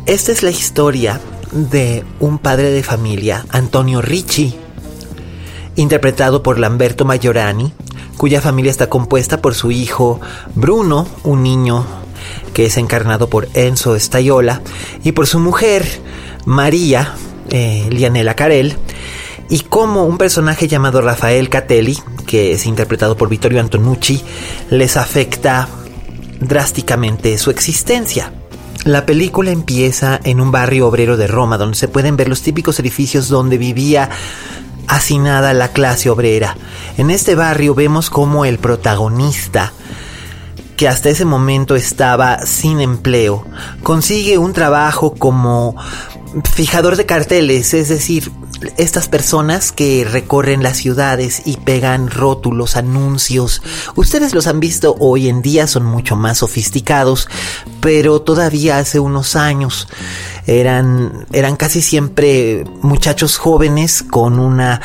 Esta 0.06 0.34
es 0.34 0.44
la 0.44 0.52
historia 0.52 1.22
de 1.52 2.04
un 2.20 2.38
padre 2.38 2.72
de 2.72 2.84
familia, 2.84 3.46
Antonio 3.50 4.02
Ricci, 4.02 4.54
interpretado 5.78 6.44
por 6.44 6.60
Lamberto 6.60 7.06
Majorani, 7.06 7.74
cuya 8.18 8.42
familia 8.42 8.72
está 8.72 8.88
compuesta 8.88 9.42
por 9.42 9.56
su 9.56 9.72
hijo 9.72 10.20
Bruno, 10.54 11.08
un 11.24 11.44
niño 11.44 11.86
que 12.54 12.66
es 12.66 12.78
encarnado 12.78 13.30
por 13.30 13.48
Enzo 13.54 13.98
Staiola, 13.98 14.62
y 15.04 15.14
por 15.14 15.28
su 15.28 15.40
mujer, 15.40 15.86
María 16.46 17.16
eh, 17.50 17.88
Lianela 17.90 18.36
Carel, 18.36 18.78
y 19.50 19.62
cómo 19.62 20.06
un 20.06 20.18
personaje 20.18 20.68
llamado 20.68 21.02
Rafael 21.02 21.50
Catelli, 21.50 21.98
que 22.26 22.54
es 22.54 22.66
interpretado 22.66 23.16
por 23.16 23.30
Vittorio 23.30 23.60
Antonucci, 23.60 24.24
les 24.70 24.98
afecta 24.98 25.68
drásticamente 26.40 27.38
su 27.38 27.52
existencia. 27.52 28.34
La 28.84 29.06
película 29.06 29.52
empieza 29.52 30.20
en 30.24 30.40
un 30.40 30.52
barrio 30.52 30.88
obrero 30.88 31.18
de 31.18 31.28
Roma, 31.28 31.58
donde 31.58 31.78
se 31.78 31.88
pueden 31.88 32.18
ver 32.18 32.30
los 32.30 32.42
típicos 32.42 32.80
edificios 32.80 33.30
donde 33.30 33.58
vivía 33.58 34.10
hacinada 34.88 35.54
la 35.54 35.70
clase 35.70 36.10
obrera. 36.10 36.56
En 36.98 37.10
este 37.10 37.36
barrio 37.36 37.74
vemos 37.74 38.10
como 38.10 38.46
el 38.46 38.60
protagonista, 38.60 39.74
que 40.78 40.88
hasta 40.88 41.10
ese 41.10 41.26
momento 41.26 41.76
estaba 41.76 42.46
sin 42.46 42.82
empleo, 42.82 43.46
consigue 43.82 44.38
un 44.38 44.54
trabajo 44.54 45.16
como 45.16 45.76
fijador 46.44 46.98
de 46.98 47.06
carteles, 47.06 47.74
es 47.74 47.90
decir, 47.90 48.32
estas 48.78 49.08
personas 49.08 49.72
que 49.72 50.06
recorren 50.10 50.64
las 50.64 50.78
ciudades 50.78 51.44
y 51.46 51.58
pegan 51.58 52.10
rótulos, 52.10 52.76
anuncios, 52.76 53.62
ustedes 53.96 54.34
los 54.34 54.48
han 54.48 54.60
visto 54.60 54.96
hoy 55.00 55.30
en 55.30 55.42
día, 55.42 55.68
son 55.68 55.86
mucho 55.86 56.16
más 56.16 56.40
sofisticados, 56.40 57.28
pero 57.80 58.22
todavía 58.22 58.78
hace 58.78 59.00
unos 59.00 59.36
años 59.36 59.88
eran, 60.48 61.26
eran 61.32 61.56
casi 61.56 61.82
siempre 61.82 62.66
muchachos 62.82 63.38
jóvenes 63.38 64.04
con 64.04 64.40
una 64.40 64.82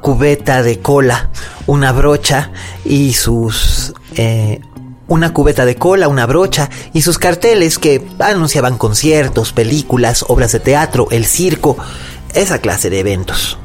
cubeta 0.00 0.62
de 0.62 0.80
cola, 0.80 1.30
una 1.66 1.92
brocha 1.92 2.50
y 2.84 3.14
sus... 3.14 3.94
Eh, 4.14 4.60
una 5.08 5.32
cubeta 5.32 5.64
de 5.64 5.76
cola, 5.76 6.08
una 6.08 6.26
brocha 6.26 6.70
y 6.92 7.02
sus 7.02 7.18
carteles 7.18 7.78
que 7.78 8.06
anunciaban 8.18 8.78
conciertos, 8.78 9.52
películas, 9.52 10.24
obras 10.28 10.52
de 10.52 10.60
teatro, 10.60 11.08
el 11.10 11.26
circo, 11.26 11.76
esa 12.34 12.58
clase 12.58 12.90
de 12.90 13.00
eventos. 13.00 13.58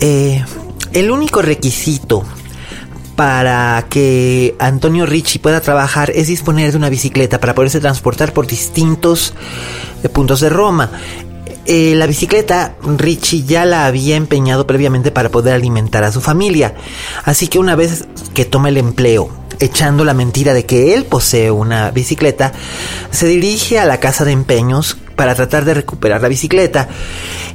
Eh, 0.00 0.44
el 0.92 1.10
único 1.10 1.42
requisito 1.42 2.24
para 3.16 3.84
que 3.90 4.54
Antonio 4.60 5.04
Ricci 5.04 5.40
pueda 5.40 5.60
trabajar 5.60 6.12
es 6.14 6.28
disponer 6.28 6.70
de 6.70 6.76
una 6.76 6.88
bicicleta 6.88 7.40
para 7.40 7.54
poderse 7.54 7.80
transportar 7.80 8.32
por 8.32 8.46
distintos 8.46 9.34
eh, 10.04 10.08
puntos 10.08 10.40
de 10.40 10.48
Roma. 10.48 10.92
Eh, 11.66 11.94
la 11.96 12.06
bicicleta 12.06 12.76
Ricci 12.80 13.44
ya 13.44 13.64
la 13.64 13.86
había 13.86 14.14
empeñado 14.14 14.66
previamente 14.66 15.10
para 15.10 15.30
poder 15.30 15.54
alimentar 15.54 16.04
a 16.04 16.12
su 16.12 16.20
familia. 16.20 16.76
Así 17.24 17.48
que 17.48 17.58
una 17.58 17.74
vez 17.74 18.06
que 18.34 18.44
toma 18.44 18.68
el 18.68 18.76
empleo, 18.76 19.30
echando 19.60 20.04
la 20.04 20.14
mentira 20.14 20.54
de 20.54 20.66
que 20.66 20.94
él 20.94 21.04
posee 21.04 21.50
una 21.50 21.90
bicicleta, 21.90 22.52
se 23.10 23.26
dirige 23.26 23.78
a 23.78 23.84
la 23.84 24.00
casa 24.00 24.24
de 24.24 24.32
empeños 24.32 24.96
para 25.16 25.34
tratar 25.34 25.64
de 25.64 25.74
recuperar 25.74 26.22
la 26.22 26.28
bicicleta. 26.28 26.88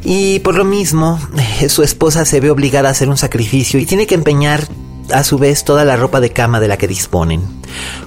Y 0.04 0.40
por 0.40 0.56
lo 0.56 0.66
mismo, 0.66 1.20
eh, 1.62 1.70
su 1.70 1.84
esposa 1.84 2.26
se 2.26 2.40
ve 2.40 2.52
obligada 2.52 2.90
a 2.90 2.92
hacer 2.92 3.10
un 3.10 3.18
sacrificio 3.18 3.80
y 3.80 3.86
tiene 3.86 4.06
que 4.06 4.16
empeñar 4.16 4.68
a 5.14 5.24
su 5.24 5.38
vez 5.38 5.64
toda 5.64 5.86
la 5.86 5.96
ropa 5.96 6.20
de 6.20 6.32
cama 6.32 6.60
de 6.60 6.68
la 6.68 6.78
que 6.78 6.88
disponen. 6.88 7.42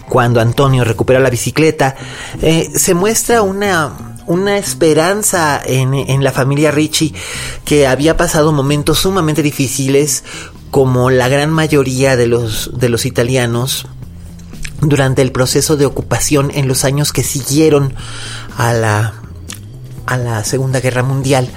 Cuando 0.08 0.40
Antonio 0.40 0.84
recupera 0.84 1.20
la 1.20 1.30
bicicleta, 1.30 1.96
eh, 2.42 2.70
se 2.74 2.94
muestra 2.94 3.42
una 3.42 4.12
una 4.26 4.58
esperanza 4.58 5.62
en, 5.64 5.94
en, 5.94 6.24
la 6.24 6.32
familia 6.32 6.72
Ricci 6.72 7.14
que 7.64 7.86
había 7.86 8.16
pasado 8.16 8.50
momentos 8.50 8.98
sumamente 8.98 9.40
difíciles 9.40 10.24
como 10.76 11.08
la 11.08 11.28
gran 11.28 11.48
mayoría 11.48 12.16
de 12.16 12.26
los, 12.26 12.70
de 12.78 12.90
los 12.90 13.06
italianos 13.06 13.86
durante 14.82 15.22
el 15.22 15.32
proceso 15.32 15.78
de 15.78 15.86
ocupación 15.86 16.50
en 16.52 16.68
los 16.68 16.84
años 16.84 17.14
que 17.14 17.22
siguieron 17.22 17.94
a 18.58 18.74
la, 18.74 19.14
a 20.04 20.18
la 20.18 20.44
Segunda 20.44 20.80
Guerra 20.80 21.02
Mundial, 21.02 21.48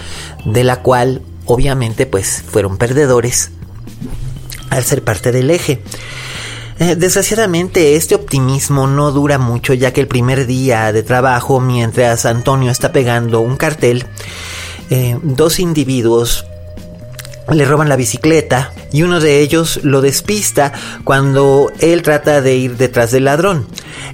de 0.46 0.64
la 0.64 0.82
cual 0.82 1.22
obviamente 1.44 2.06
pues 2.06 2.46
fueron 2.48 2.78
perdedores 2.78 3.52
al 4.70 4.86
ser 4.86 5.04
parte 5.04 5.34
del 5.34 5.52
eje. 5.52 5.84
Eh, 6.80 6.96
desgraciadamente 6.96 7.98
este 7.98 8.16
optimismo 8.16 8.88
no 8.88 9.12
dura 9.12 9.38
mucho 9.38 9.74
ya 9.74 9.92
que 9.92 10.00
el 10.00 10.08
primer 10.08 10.46
día 10.46 10.94
de 10.94 11.04
trabajo 11.04 11.60
mientras 11.60 12.26
Antonio 12.26 12.72
está 12.72 12.94
pegando 12.94 13.42
un 13.42 13.58
cartel, 13.58 14.06
eh, 14.90 15.20
dos 15.24 15.60
individuos 15.60 16.46
le 17.52 17.66
roban 17.66 17.90
la 17.90 17.96
bicicleta 17.96 18.72
y 18.92 19.04
uno 19.04 19.20
de 19.20 19.40
ellos 19.40 19.80
lo 19.84 20.02
despista 20.02 20.72
cuando 21.04 21.72
él 21.80 22.02
trata 22.02 22.42
de 22.42 22.56
ir 22.56 22.78
detrás 22.78 23.12
del 23.12 23.26
ladrón. 23.26 23.68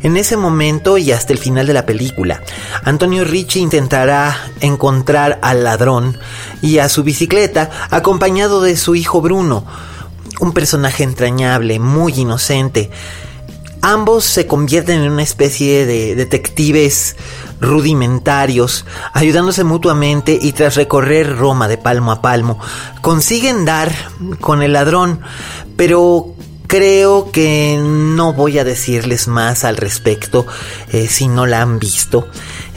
En 0.04 0.18
ese 0.18 0.38
momento 0.38 0.98
y 0.98 1.12
hasta 1.12 1.34
el 1.34 1.40
final 1.40 1.68
de 1.68 1.74
la 1.74 1.86
película, 1.86 2.42
Antonio 2.84 3.24
Ricci 3.24 3.60
intentará 3.60 4.38
encontrar 4.62 5.40
al 5.42 5.64
ladrón 5.64 6.18
y 6.62 6.80
a 6.80 6.90
su 6.90 7.04
bicicleta 7.04 7.70
acompañado 7.90 8.62
de 8.62 8.78
su 8.78 8.96
hijo 8.96 9.22
Bruno, 9.22 9.66
un 10.40 10.54
personaje 10.54 11.04
entrañable, 11.04 11.80
muy 11.80 12.14
inocente. 12.14 12.92
Ambos 13.88 14.24
se 14.26 14.48
convierten 14.48 15.02
en 15.02 15.12
una 15.12 15.22
especie 15.22 15.86
de 15.86 16.16
detectives 16.16 17.16
rudimentarios, 17.62 18.84
ayudándose 19.14 19.64
mutuamente 19.64 20.40
y 20.42 20.54
tras 20.54 20.74
recorrer 20.74 21.38
Roma 21.38 21.68
de 21.68 21.78
palmo 21.78 22.12
a 22.12 22.20
palmo, 22.20 22.58
consiguen 23.02 23.64
dar 23.64 23.94
con 24.42 24.64
el 24.64 24.74
ladrón, 24.74 25.20
pero 25.78 26.34
creo 26.66 27.30
que 27.30 27.80
no 27.80 28.34
voy 28.34 28.58
a 28.58 28.64
decirles 28.64 29.28
más 29.28 29.64
al 29.64 29.78
respecto 29.78 30.48
eh, 30.92 31.06
si 31.06 31.28
no 31.28 31.46
la 31.46 31.62
han 31.62 31.78
visto. 31.78 32.28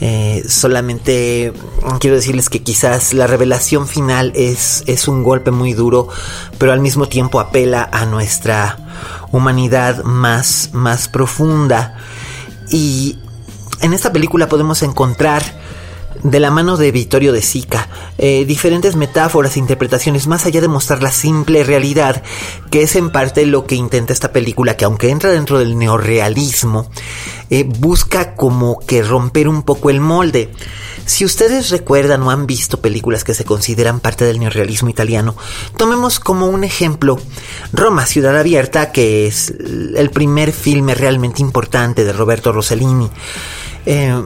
Eh, 0.00 0.44
solamente 0.46 1.52
quiero 1.98 2.16
decirles 2.16 2.48
que 2.48 2.62
quizás 2.62 3.14
la 3.14 3.26
revelación 3.26 3.88
final 3.88 4.32
es, 4.36 4.84
es 4.86 5.08
un 5.08 5.24
golpe 5.24 5.50
muy 5.50 5.72
duro, 5.72 6.08
pero 6.58 6.72
al 6.72 6.80
mismo 6.80 7.08
tiempo 7.08 7.40
apela 7.40 7.88
a 7.92 8.06
nuestra 8.06 8.78
humanidad 9.32 10.04
más, 10.04 10.70
más 10.72 11.08
profunda. 11.08 11.96
Y 12.70 13.18
en 13.80 13.92
esta 13.92 14.12
película 14.12 14.48
podemos 14.48 14.82
encontrar 14.82 15.57
de 16.22 16.40
la 16.40 16.50
mano 16.50 16.76
de 16.76 16.92
Vittorio 16.92 17.32
de 17.32 17.42
Sica, 17.42 17.88
eh, 18.18 18.44
diferentes 18.44 18.96
metáforas 18.96 19.56
e 19.56 19.60
interpretaciones 19.60 20.26
más 20.26 20.46
allá 20.46 20.60
de 20.60 20.68
mostrar 20.68 21.02
la 21.02 21.12
simple 21.12 21.64
realidad, 21.64 22.22
que 22.70 22.82
es 22.82 22.96
en 22.96 23.10
parte 23.10 23.46
lo 23.46 23.66
que 23.66 23.74
intenta 23.74 24.12
esta 24.12 24.32
película, 24.32 24.76
que 24.76 24.84
aunque 24.84 25.10
entra 25.10 25.30
dentro 25.30 25.58
del 25.58 25.78
neorrealismo, 25.78 26.90
eh, 27.50 27.64
busca 27.64 28.34
como 28.34 28.78
que 28.80 29.02
romper 29.02 29.48
un 29.48 29.62
poco 29.62 29.90
el 29.90 30.00
molde. 30.00 30.50
Si 31.06 31.24
ustedes 31.24 31.70
recuerdan 31.70 32.22
o 32.22 32.30
han 32.30 32.46
visto 32.46 32.82
películas 32.82 33.24
que 33.24 33.32
se 33.32 33.46
consideran 33.46 34.00
parte 34.00 34.26
del 34.26 34.38
neorrealismo 34.38 34.90
italiano, 34.90 35.36
tomemos 35.78 36.20
como 36.20 36.46
un 36.46 36.64
ejemplo 36.64 37.18
Roma, 37.72 38.04
Ciudad 38.04 38.36
Abierta, 38.36 38.92
que 38.92 39.26
es 39.26 39.50
el 39.50 40.10
primer 40.10 40.52
filme 40.52 40.94
realmente 40.94 41.40
importante 41.40 42.04
de 42.04 42.12
Roberto 42.12 42.52
Rossellini. 42.52 43.08
Eh, 43.86 44.22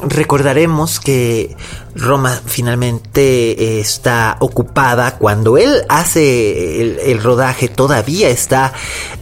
recordaremos 0.00 1.00
que 1.00 1.56
Roma 1.94 2.40
finalmente 2.44 3.80
está 3.80 4.36
ocupada. 4.40 5.16
Cuando 5.18 5.56
él 5.56 5.82
hace 5.88 7.10
el, 7.10 7.22
rodaje 7.22 7.68
todavía 7.68 8.28
está 8.28 8.72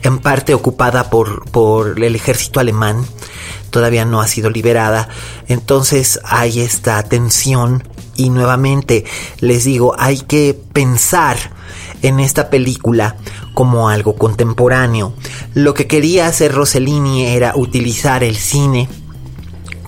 en 0.03 0.19
parte 0.19 0.55
ocupada 0.55 1.11
por, 1.11 1.51
por 1.51 2.03
el 2.03 2.15
ejército 2.15 2.61
alemán. 2.61 3.05
Todavía 3.71 4.05
no 4.05 4.21
ha 4.21 4.29
sido 4.29 4.51
liberada. 4.51 5.09
Entonces 5.49 6.21
hay 6.25 6.61
esta 6.61 7.03
tensión. 7.03 7.85
Y 8.15 8.29
nuevamente 8.29 9.05
les 9.41 9.65
digo 9.65 9.95
hay 9.99 10.21
que 10.21 10.59
pensar 10.73 11.39
en 12.03 12.21
esta 12.21 12.51
película 12.51 13.17
como 13.55 13.89
algo 13.89 14.17
contemporáneo. 14.17 15.15
Lo 15.55 15.73
que 15.73 15.87
quería 15.87 16.27
hacer 16.27 16.53
Rossellini 16.53 17.27
era 17.27 17.55
utilizar 17.57 18.23
el 18.23 18.37
cine 18.37 18.89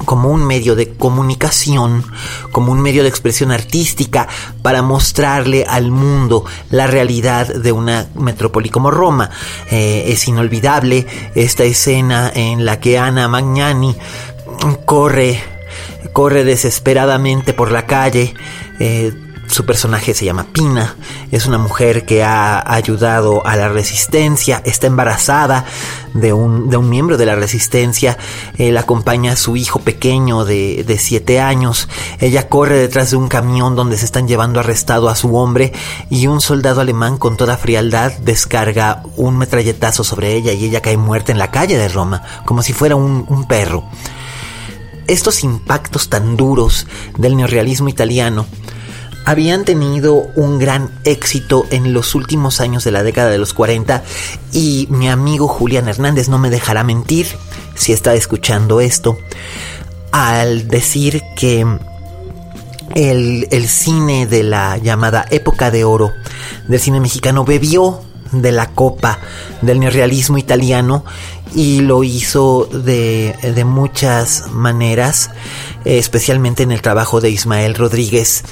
como 0.05 0.31
un 0.31 0.45
medio 0.47 0.75
de 0.75 0.93
comunicación, 0.95 2.05
como 2.53 2.73
un 2.73 2.81
medio 2.81 3.03
de 3.03 3.09
expresión 3.09 3.51
artística 3.51 4.29
para 4.63 4.83
mostrarle 4.83 5.65
al 5.69 5.91
mundo 5.91 6.45
la 6.71 6.87
realidad 6.87 7.55
de 7.55 7.73
una 7.73 8.07
metrópoli 8.15 8.71
como 8.71 8.91
Roma. 8.91 9.31
Eh, 9.71 10.05
es 10.09 10.27
inolvidable 10.29 11.07
esta 11.35 11.65
escena 11.65 12.31
en 12.35 12.65
la 12.65 12.81
que 12.81 12.99
Ana 12.99 13.29
Magnani 13.29 13.97
corre, 14.85 15.43
corre 16.13 16.45
desesperadamente 16.45 17.53
por 17.53 17.73
la 17.73 17.87
calle. 17.87 18.35
Eh, 18.79 19.13
su 19.47 19.65
personaje 19.65 20.15
se 20.15 20.25
llama 20.25 20.47
Pina, 20.53 20.97
es 21.31 21.47
una 21.47 21.59
mujer 21.59 22.05
que 22.07 22.25
ha 22.25 22.63
ayudado 22.73 23.47
a 23.47 23.57
la 23.57 23.69
resistencia, 23.69 24.63
está 24.65 24.87
embarazada 24.87 25.65
de 26.13 26.33
un, 26.33 26.71
de 26.71 26.77
un 26.77 26.89
miembro 26.89 27.17
de 27.17 27.27
la 27.27 27.35
resistencia, 27.35 28.19
él 28.59 28.77
acompaña 28.77 29.33
a 29.33 29.37
su 29.37 29.57
hijo 29.57 29.81
pequeño 29.81 30.45
de, 30.45 30.85
de 30.85 30.99
siete 30.99 31.41
años, 31.41 31.89
ella 32.21 32.49
corre 32.49 32.79
detrás 32.79 33.11
de 33.11 33.17
un 33.17 33.29
camión 33.29 33.77
donde 33.77 33.97
se 33.97 34.05
están 34.05 34.27
llevando 34.29 34.61
arrestado 34.61 35.09
a 35.09 35.17
su 35.17 35.37
hombre 35.37 35.73
y 36.11 36.27
un 36.27 36.41
soldado 36.41 36.81
alemán 36.81 37.19
con 37.19 37.37
toda 37.37 37.57
frialdad 37.57 38.13
descarga 38.19 39.03
un 39.17 39.37
metralletazo 39.39 40.05
sobre 40.05 40.35
ella 40.35 40.53
y 40.53 40.65
ella 40.65 40.83
cae 40.83 40.97
muerta 40.97 41.33
en 41.33 41.39
la 41.39 41.51
calle 41.51 41.77
de 41.77 41.89
Roma, 41.89 42.23
como 42.45 42.63
si 42.63 42.73
fuera 42.73 42.97
un, 42.97 43.27
un 43.29 43.47
perro. 43.47 43.85
Estos 45.07 45.45
impactos 45.45 46.09
tan 46.09 46.37
duros 46.37 46.87
del 47.19 47.37
neorrealismo 47.37 47.91
italiano 47.91 48.47
habían 49.25 49.65
tenido 49.65 50.15
un 50.35 50.59
gran 50.59 50.91
éxito 51.05 51.67
en 51.71 51.93
los 51.93 52.15
últimos 52.15 52.61
años 52.61 52.85
de 52.85 52.91
la 52.91 53.03
década 53.03 53.31
de 53.31 53.39
los 53.39 53.55
40 53.55 54.03
y 54.53 54.87
mi 54.91 55.09
amigo 55.09 55.49
Julián 55.49 55.89
Hernández 55.89 56.29
no 56.29 56.39
me 56.39 56.51
dejará 56.51 56.85
mentir 56.85 57.27
si 57.75 57.93
está 57.93 58.15
escuchando 58.15 58.81
esto 58.81 59.19
al 60.13 60.69
decir 60.69 61.23
que 61.37 61.67
el, 62.95 63.49
el 63.51 63.69
cine 63.69 64.27
de 64.27 64.43
la 64.43 64.79
llamada 64.79 65.25
época 65.31 65.71
de 65.71 65.85
oro 65.85 66.13
del 66.69 66.81
cine 66.81 67.01
mexicano 67.01 67.45
bebió 67.45 68.01
de 68.33 68.53
la 68.53 68.71
copa 68.71 69.19
del 69.63 69.81
neorrealismo 69.81 70.39
italiano 70.39 71.05
y 71.55 71.81
lo 71.81 72.03
hizo 72.03 72.69
de, 72.73 73.37
de 73.43 73.65
muchas 73.65 74.51
maneras, 74.51 75.31
especialmente 75.85 76.65
en 76.65 76.73
el 76.73 76.83
trabajo 76.83 77.21
de 77.21 77.31
Ismael 77.31 77.75
Rodríguez 77.75 78.45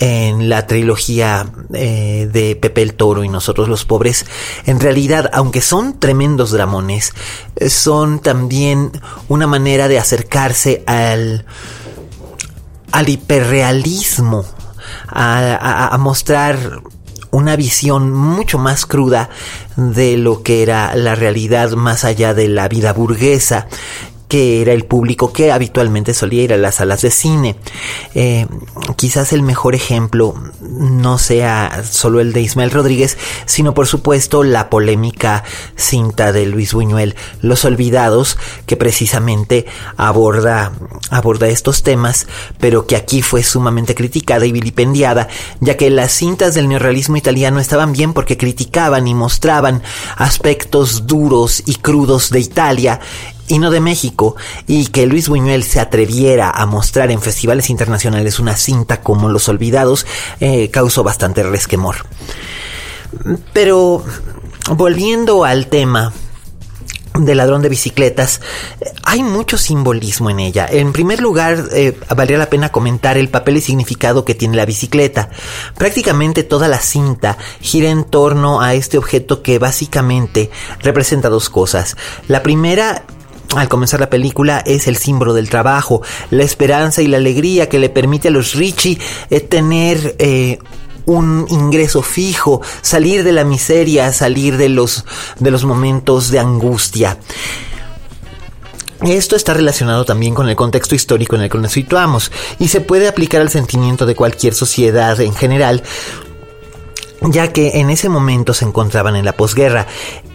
en 0.00 0.48
la 0.48 0.66
trilogía 0.66 1.46
eh, 1.72 2.28
de 2.32 2.56
Pepe 2.56 2.82
el 2.82 2.94
Toro 2.94 3.22
y 3.22 3.28
Nosotros 3.28 3.68
los 3.68 3.84
Pobres, 3.84 4.26
en 4.66 4.80
realidad, 4.80 5.30
aunque 5.32 5.60
son 5.60 6.00
tremendos 6.00 6.50
dramones, 6.50 7.12
son 7.68 8.18
también 8.20 8.90
una 9.28 9.46
manera 9.46 9.86
de 9.86 9.98
acercarse 9.98 10.82
al, 10.86 11.44
al 12.90 13.08
hiperrealismo, 13.08 14.44
a 15.12 15.96
mostrar 16.00 16.82
una 17.30 17.56
visión 17.56 18.12
mucho 18.12 18.58
más 18.58 18.86
cruda 18.86 19.30
de 19.76 20.16
lo 20.16 20.42
que 20.42 20.62
era 20.62 20.94
la 20.96 21.14
realidad 21.14 21.70
más 21.72 22.04
allá 22.04 22.34
de 22.34 22.48
la 22.48 22.68
vida 22.68 22.92
burguesa 22.92 23.68
que 24.30 24.62
era 24.62 24.72
el 24.72 24.84
público 24.84 25.32
que 25.32 25.50
habitualmente 25.50 26.14
solía 26.14 26.44
ir 26.44 26.52
a 26.52 26.56
las 26.56 26.76
salas 26.76 27.02
de 27.02 27.10
cine. 27.10 27.56
Eh, 28.14 28.46
quizás 28.94 29.32
el 29.32 29.42
mejor 29.42 29.74
ejemplo 29.74 30.34
no 30.60 31.18
sea 31.18 31.82
solo 31.82 32.20
el 32.20 32.32
de 32.32 32.40
Ismael 32.40 32.70
Rodríguez, 32.70 33.18
sino 33.44 33.74
por 33.74 33.88
supuesto 33.88 34.44
la 34.44 34.70
polémica 34.70 35.42
cinta 35.74 36.32
de 36.32 36.46
Luis 36.46 36.72
Buñuel, 36.74 37.16
Los 37.42 37.64
Olvidados, 37.64 38.38
que 38.66 38.76
precisamente 38.76 39.66
aborda, 39.96 40.70
aborda 41.10 41.48
estos 41.48 41.82
temas, 41.82 42.28
pero 42.60 42.86
que 42.86 42.94
aquí 42.94 43.22
fue 43.22 43.42
sumamente 43.42 43.96
criticada 43.96 44.46
y 44.46 44.52
vilipendiada, 44.52 45.26
ya 45.58 45.76
que 45.76 45.90
las 45.90 46.12
cintas 46.12 46.54
del 46.54 46.68
neorrealismo 46.68 47.16
italiano 47.16 47.58
estaban 47.58 47.92
bien 47.92 48.12
porque 48.12 48.36
criticaban 48.36 49.08
y 49.08 49.14
mostraban 49.14 49.82
aspectos 50.16 51.08
duros 51.08 51.64
y 51.66 51.74
crudos 51.74 52.30
de 52.30 52.38
Italia 52.38 53.00
y 53.50 53.58
no 53.58 53.70
de 53.70 53.80
México, 53.80 54.36
y 54.66 54.86
que 54.86 55.06
Luis 55.06 55.28
Buñuel 55.28 55.64
se 55.64 55.80
atreviera 55.80 56.50
a 56.50 56.66
mostrar 56.66 57.10
en 57.10 57.20
festivales 57.20 57.68
internacionales 57.68 58.38
una 58.38 58.56
cinta 58.56 59.02
como 59.02 59.28
Los 59.28 59.48
Olvidados, 59.48 60.06
eh, 60.40 60.70
causó 60.70 61.02
bastante 61.02 61.42
resquemor. 61.42 61.96
Pero 63.52 64.04
volviendo 64.76 65.44
al 65.44 65.66
tema 65.66 66.12
de 67.18 67.34
ladrón 67.34 67.60
de 67.60 67.68
bicicletas, 67.68 68.40
hay 69.02 69.24
mucho 69.24 69.58
simbolismo 69.58 70.30
en 70.30 70.38
ella. 70.38 70.68
En 70.70 70.92
primer 70.92 71.20
lugar, 71.20 71.64
eh, 71.72 71.98
valdría 72.14 72.38
la 72.38 72.48
pena 72.48 72.70
comentar 72.70 73.18
el 73.18 73.28
papel 73.28 73.56
y 73.56 73.60
significado 73.60 74.24
que 74.24 74.36
tiene 74.36 74.56
la 74.56 74.64
bicicleta. 74.64 75.28
Prácticamente 75.76 76.44
toda 76.44 76.68
la 76.68 76.78
cinta 76.78 77.36
gira 77.60 77.90
en 77.90 78.04
torno 78.04 78.60
a 78.60 78.74
este 78.74 78.96
objeto 78.96 79.42
que 79.42 79.58
básicamente 79.58 80.50
representa 80.82 81.28
dos 81.28 81.50
cosas. 81.50 81.96
La 82.28 82.44
primera 82.44 83.02
al 83.56 83.68
comenzar 83.68 84.00
la 84.00 84.10
película 84.10 84.62
es 84.64 84.86
el 84.86 84.96
símbolo 84.96 85.34
del 85.34 85.50
trabajo, 85.50 86.02
la 86.30 86.44
esperanza 86.44 87.02
y 87.02 87.08
la 87.08 87.16
alegría 87.16 87.68
que 87.68 87.78
le 87.78 87.88
permite 87.88 88.28
a 88.28 88.30
los 88.30 88.54
Richie 88.54 88.98
eh, 89.28 89.40
tener 89.40 90.14
eh, 90.18 90.58
un 91.06 91.46
ingreso 91.48 92.02
fijo, 92.02 92.60
salir 92.82 93.24
de 93.24 93.32
la 93.32 93.44
miseria, 93.44 94.12
salir 94.12 94.56
de 94.56 94.68
los, 94.68 95.04
de 95.38 95.50
los 95.50 95.64
momentos 95.64 96.30
de 96.30 96.38
angustia. 96.38 97.18
Esto 99.02 99.34
está 99.34 99.54
relacionado 99.54 100.04
también 100.04 100.34
con 100.34 100.48
el 100.48 100.56
contexto 100.56 100.94
histórico 100.94 101.34
en 101.34 101.42
el 101.42 101.50
que 101.50 101.56
nos 101.56 101.72
situamos 101.72 102.30
y 102.58 102.68
se 102.68 102.82
puede 102.82 103.08
aplicar 103.08 103.40
al 103.40 103.48
sentimiento 103.48 104.04
de 104.04 104.14
cualquier 104.14 104.54
sociedad 104.54 105.18
en 105.20 105.34
general, 105.34 105.82
ya 107.22 107.52
que 107.52 107.80
en 107.80 107.90
ese 107.90 108.08
momento 108.08 108.54
se 108.54 108.64
encontraban 108.64 109.16
en 109.16 109.24
la 109.24 109.32
posguerra, 109.32 109.86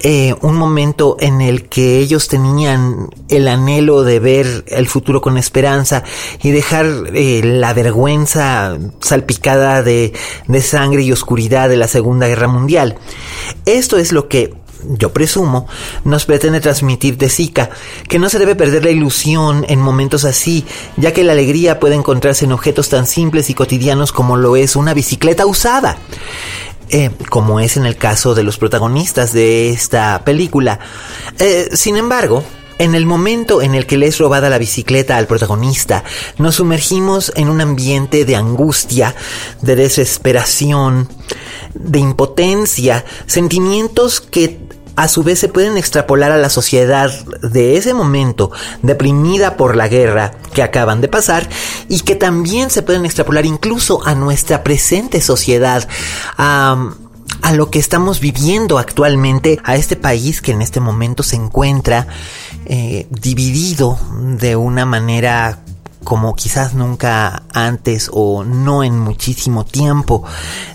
eh, 0.02 0.36
un 0.42 0.56
momento 0.56 1.18
en 1.20 1.42
el 1.42 1.68
que 1.68 1.98
ellos 1.98 2.28
tenían 2.28 3.10
el 3.30 3.48
anhelo 3.48 4.04
de 4.04 4.20
ver 4.20 4.66
el 4.68 4.88
futuro 4.88 5.22
con 5.22 5.38
esperanza 5.38 6.04
y 6.44 6.52
dejar 6.52 6.86
eh, 7.14 7.42
la 7.44 7.74
vergüenza 7.74 8.78
salpicada 9.02 9.82
de, 9.82 10.14
de 10.48 10.62
sangre 10.62 11.02
y 11.02 11.12
oscuridad 11.12 11.70
de 11.70 11.78
la 11.78 11.88
Segunda 11.88 12.28
Guerra 12.28 12.48
Mundial. 12.48 12.98
Esto 13.66 13.98
es 13.98 14.12
lo 14.12 14.28
que 14.28 14.54
yo 14.88 15.12
presumo, 15.12 15.68
nos 16.04 16.26
pretende 16.26 16.60
transmitir 16.60 17.18
de 17.18 17.30
Zika, 17.30 17.70
que 18.08 18.20
no 18.20 18.30
se 18.30 18.40
debe 18.40 18.56
perder 18.56 18.84
la 18.84 18.92
ilusión 18.92 19.66
en 19.68 19.80
momentos 19.80 20.26
así, 20.26 20.66
ya 20.98 21.14
que 21.14 21.24
la 21.24 21.34
alegría 21.34 21.80
puede 21.80 21.96
encontrarse 21.96 22.46
en 22.46 22.52
objetos 22.52 22.90
tan 22.90 23.08
simples 23.08 23.50
y 23.50 23.54
cotidianos 23.54 24.12
como 24.12 24.38
lo 24.38 24.56
es 24.56 24.76
una 24.76 24.94
bicicleta 24.94 25.46
usada. 25.46 25.98
Eh, 26.90 27.10
como 27.30 27.60
es 27.60 27.78
en 27.78 27.86
el 27.86 27.98
caso 27.98 28.36
de 28.36 28.44
los 28.44 28.58
protagonistas 28.58 29.34
de 29.34 29.72
esta 29.72 30.24
película. 30.24 30.80
Eh, 31.40 31.70
sin 31.74 31.98
embargo, 31.98 32.44
en 32.78 32.94
el 32.94 33.06
momento 33.06 33.62
en 33.62 33.74
el 33.74 33.86
que 33.86 33.98
le 33.98 34.08
es 34.08 34.18
robada 34.18 34.50
la 34.50 34.58
bicicleta 34.58 35.18
al 35.18 35.28
protagonista, 35.28 36.04
nos 36.38 36.56
sumergimos 36.56 37.32
en 37.36 37.50
un 37.50 37.62
ambiente 37.62 38.26
de 38.26 38.36
angustia, 38.36 39.16
de 39.62 39.76
desesperación, 39.76 41.10
de 41.74 42.00
impotencia, 42.00 43.06
sentimientos 43.26 44.22
que 44.22 44.65
a 44.96 45.08
su 45.08 45.24
vez 45.24 45.40
se 45.40 45.50
pueden 45.50 45.78
extrapolar 45.78 46.32
a 46.32 46.38
la 46.38 46.50
sociedad 46.50 47.12
de 47.42 47.78
ese 47.78 47.94
momento, 47.94 48.52
deprimida 48.82 49.58
por 49.58 49.76
la 49.76 49.88
guerra 49.88 50.34
que 50.54 50.64
acaban 50.64 51.02
de 51.02 51.08
pasar, 51.08 51.48
y 51.90 52.00
que 52.02 52.16
también 52.16 52.70
se 52.70 52.82
pueden 52.82 53.06
extrapolar 53.06 53.46
incluso 53.46 54.06
a 54.06 54.16
nuestra 54.16 54.64
presente 54.64 55.22
sociedad, 55.22 55.88
a, 56.38 56.92
lo 57.54 57.70
que 57.70 57.80
estamos 57.80 58.20
viviendo 58.20 58.80
actualmente, 58.80 59.60
a 59.64 59.76
este 59.76 59.96
país 59.96 60.42
que 60.42 60.52
en 60.52 60.62
este 60.62 60.80
momento 60.80 61.22
se 61.22 61.36
encuentra 61.36 62.08
eh, 62.66 63.08
dividido 63.12 64.00
de 64.40 64.56
una 64.56 64.86
manera 64.86 65.60
como 66.04 66.36
quizás 66.36 66.74
nunca 66.74 67.44
antes 67.54 68.10
o 68.14 68.44
no 68.44 68.84
en 68.84 68.98
muchísimo 68.98 69.66
tiempo, 69.66 70.24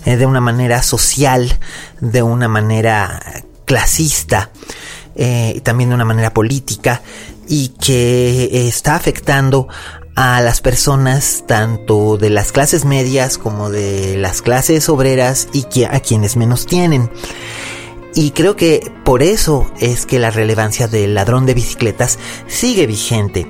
eh, 0.05 0.17
de 0.17 0.25
una 0.25 0.41
manera 0.41 0.83
social, 0.83 1.57
de 1.99 2.21
una 2.21 2.47
manera 2.47 3.19
clasista, 3.71 4.49
eh, 5.15 5.61
también 5.63 5.91
de 5.91 5.95
una 5.95 6.03
manera 6.03 6.33
política, 6.33 7.01
y 7.47 7.69
que 7.69 8.67
está 8.67 8.95
afectando 8.95 9.69
a 10.13 10.41
las 10.41 10.59
personas 10.59 11.45
tanto 11.47 12.17
de 12.17 12.29
las 12.29 12.51
clases 12.51 12.83
medias 12.83 13.37
como 13.37 13.69
de 13.69 14.17
las 14.17 14.41
clases 14.41 14.89
obreras 14.89 15.47
y 15.53 15.63
que, 15.63 15.85
a 15.85 16.01
quienes 16.01 16.35
menos 16.35 16.65
tienen. 16.65 17.09
Y 18.13 18.31
creo 18.31 18.57
que 18.57 18.91
por 19.05 19.23
eso 19.23 19.71
es 19.79 20.05
que 20.05 20.19
la 20.19 20.31
relevancia 20.31 20.89
del 20.89 21.15
ladrón 21.15 21.45
de 21.45 21.53
bicicletas 21.53 22.19
sigue 22.47 22.87
vigente. 22.87 23.47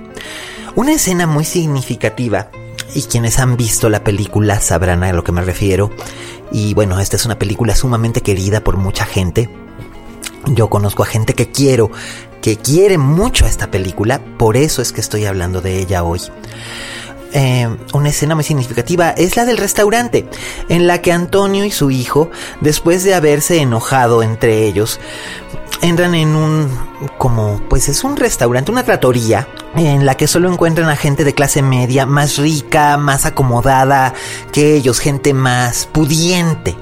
Una 0.76 0.94
escena 0.94 1.26
muy 1.26 1.46
significativa, 1.46 2.52
y 2.94 3.02
quienes 3.04 3.40
han 3.40 3.58
visto 3.58 3.90
la 3.90 4.04
película 4.04 4.62
sabrán 4.62 5.04
a 5.04 5.14
lo 5.14 5.24
que 5.24 5.32
me 5.32 5.42
refiero, 5.42 5.90
y 6.52 6.76
bueno, 6.76 7.00
esta 7.00 7.16
es 7.16 7.26
una 7.26 7.40
película 7.40 7.76
sumamente 7.76 8.22
querida 8.22 8.64
por 8.64 8.78
mucha 8.78 9.06
gente, 9.06 9.50
yo 10.48 10.70
conozco 10.70 11.04
a 11.04 11.06
gente 11.06 11.34
que 11.34 11.52
quiero, 11.52 11.92
que 12.42 12.58
quiere 12.58 12.98
mucho 12.98 13.46
a 13.46 13.50
esta 13.50 13.72
película, 13.72 14.20
por 14.38 14.58
eso 14.58 14.82
es 14.82 14.92
que 14.92 15.02
estoy 15.02 15.26
hablando 15.26 15.62
de 15.62 15.80
ella 15.80 16.04
hoy. 16.04 16.22
Eh, 17.34 17.70
una 17.94 18.10
escena 18.10 18.36
muy 18.36 18.44
significativa 18.44 19.12
es 19.12 19.38
la 19.38 19.46
del 19.46 19.58
restaurante, 19.58 20.28
en 20.70 20.88
la 20.88 21.02
que 21.02 21.12
Antonio 21.12 21.63
y 21.63 21.72
su 21.72 21.89
hijo, 21.91 22.30
después 22.60 23.04
de 23.04 23.13
haberse 23.13 23.62
enojado 23.62 24.22
entre 24.22 24.65
ellos, 24.65 25.00
entran 25.82 26.13
en 26.15 26.36
un 26.36 26.70
como 27.17 27.62
pues 27.70 27.89
es 27.89 28.04
un 28.04 28.15
restaurante, 28.15 28.72
una 28.72 28.84
tratoría 28.84 29.48
en 29.76 30.06
la 30.06 30.15
que 30.15 30.28
solo 30.28 30.52
encuentran 30.52 30.89
a 30.89 30.96
gente 30.96 31.24
de 31.24 31.34
clase 31.34 31.62
media, 31.62 32.06
más 32.06 32.38
rica, 32.38 32.98
más 32.98 33.26
acomodada 33.26 34.13
que 34.52 34.76
ellos, 34.76 35.00
gente 35.00 35.34
más 35.34 35.88
pudiente, 35.88 36.76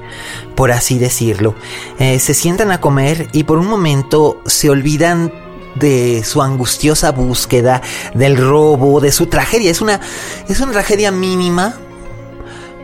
por 0.54 0.72
así 0.72 0.98
decirlo. 0.98 1.54
Eh, 1.98 2.18
se 2.18 2.34
sientan 2.34 2.72
a 2.72 2.80
comer 2.80 3.28
y 3.32 3.44
por 3.44 3.58
un 3.58 3.68
momento 3.68 4.42
se 4.46 4.68
olvidan 4.68 5.32
de 5.74 6.22
su 6.24 6.42
angustiosa 6.42 7.12
búsqueda, 7.12 7.82
del 8.14 8.36
robo, 8.36 9.00
de 9.00 9.12
su 9.12 9.26
tragedia. 9.26 9.70
Es 9.70 9.80
una, 9.80 10.00
es 10.48 10.60
una 10.60 10.72
tragedia 10.72 11.10
mínima, 11.10 11.74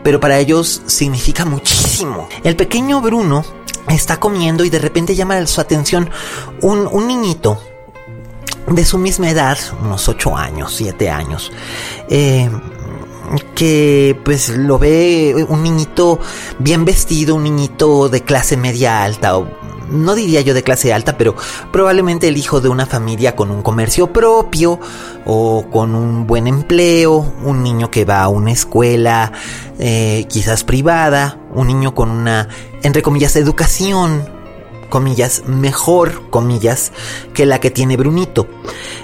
pero 0.03 0.19
para 0.19 0.39
ellos 0.39 0.81
significa 0.85 1.45
muchísimo. 1.45 2.29
El 2.43 2.55
pequeño 2.55 3.01
Bruno 3.01 3.45
está 3.89 4.19
comiendo 4.19 4.63
y 4.65 4.69
de 4.69 4.79
repente 4.79 5.15
llama 5.15 5.45
su 5.47 5.61
atención 5.61 6.09
un, 6.61 6.87
un 6.91 7.07
niñito 7.07 7.61
de 8.67 8.83
su 8.83 8.97
misma 8.97 9.29
edad, 9.29 9.57
unos 9.81 10.07
8 10.07 10.35
años, 10.35 10.73
7 10.75 11.09
años. 11.09 11.51
Eh, 12.09 12.49
que 13.55 14.17
pues 14.23 14.49
lo 14.49 14.79
ve 14.79 15.45
un 15.49 15.63
niñito 15.63 16.19
bien 16.59 16.85
vestido, 16.85 17.35
un 17.35 17.43
niñito 17.43 18.07
de 18.07 18.23
clase 18.23 18.55
media 18.55 19.03
alta 19.03 19.33
no 19.89 20.15
diría 20.15 20.41
yo 20.41 20.53
de 20.53 20.63
clase 20.63 20.93
alta, 20.93 21.17
pero 21.17 21.35
probablemente 21.71 22.27
el 22.27 22.37
hijo 22.37 22.61
de 22.61 22.69
una 22.69 22.85
familia 22.85 23.35
con 23.35 23.51
un 23.51 23.61
comercio 23.61 24.11
propio 24.11 24.79
o 25.25 25.65
con 25.71 25.95
un 25.95 26.27
buen 26.27 26.47
empleo, 26.47 27.33
un 27.43 27.63
niño 27.63 27.91
que 27.91 28.05
va 28.05 28.23
a 28.23 28.27
una 28.27 28.51
escuela 28.51 29.31
eh, 29.79 30.25
quizás 30.29 30.63
privada, 30.63 31.39
un 31.53 31.67
niño 31.67 31.93
con 31.93 32.09
una, 32.09 32.49
entre 32.83 33.01
comillas, 33.01 33.35
educación, 33.35 34.29
comillas, 34.89 35.43
mejor, 35.47 36.29
comillas, 36.29 36.91
que 37.33 37.45
la 37.45 37.59
que 37.59 37.71
tiene 37.71 37.97
Brunito. 37.97 38.47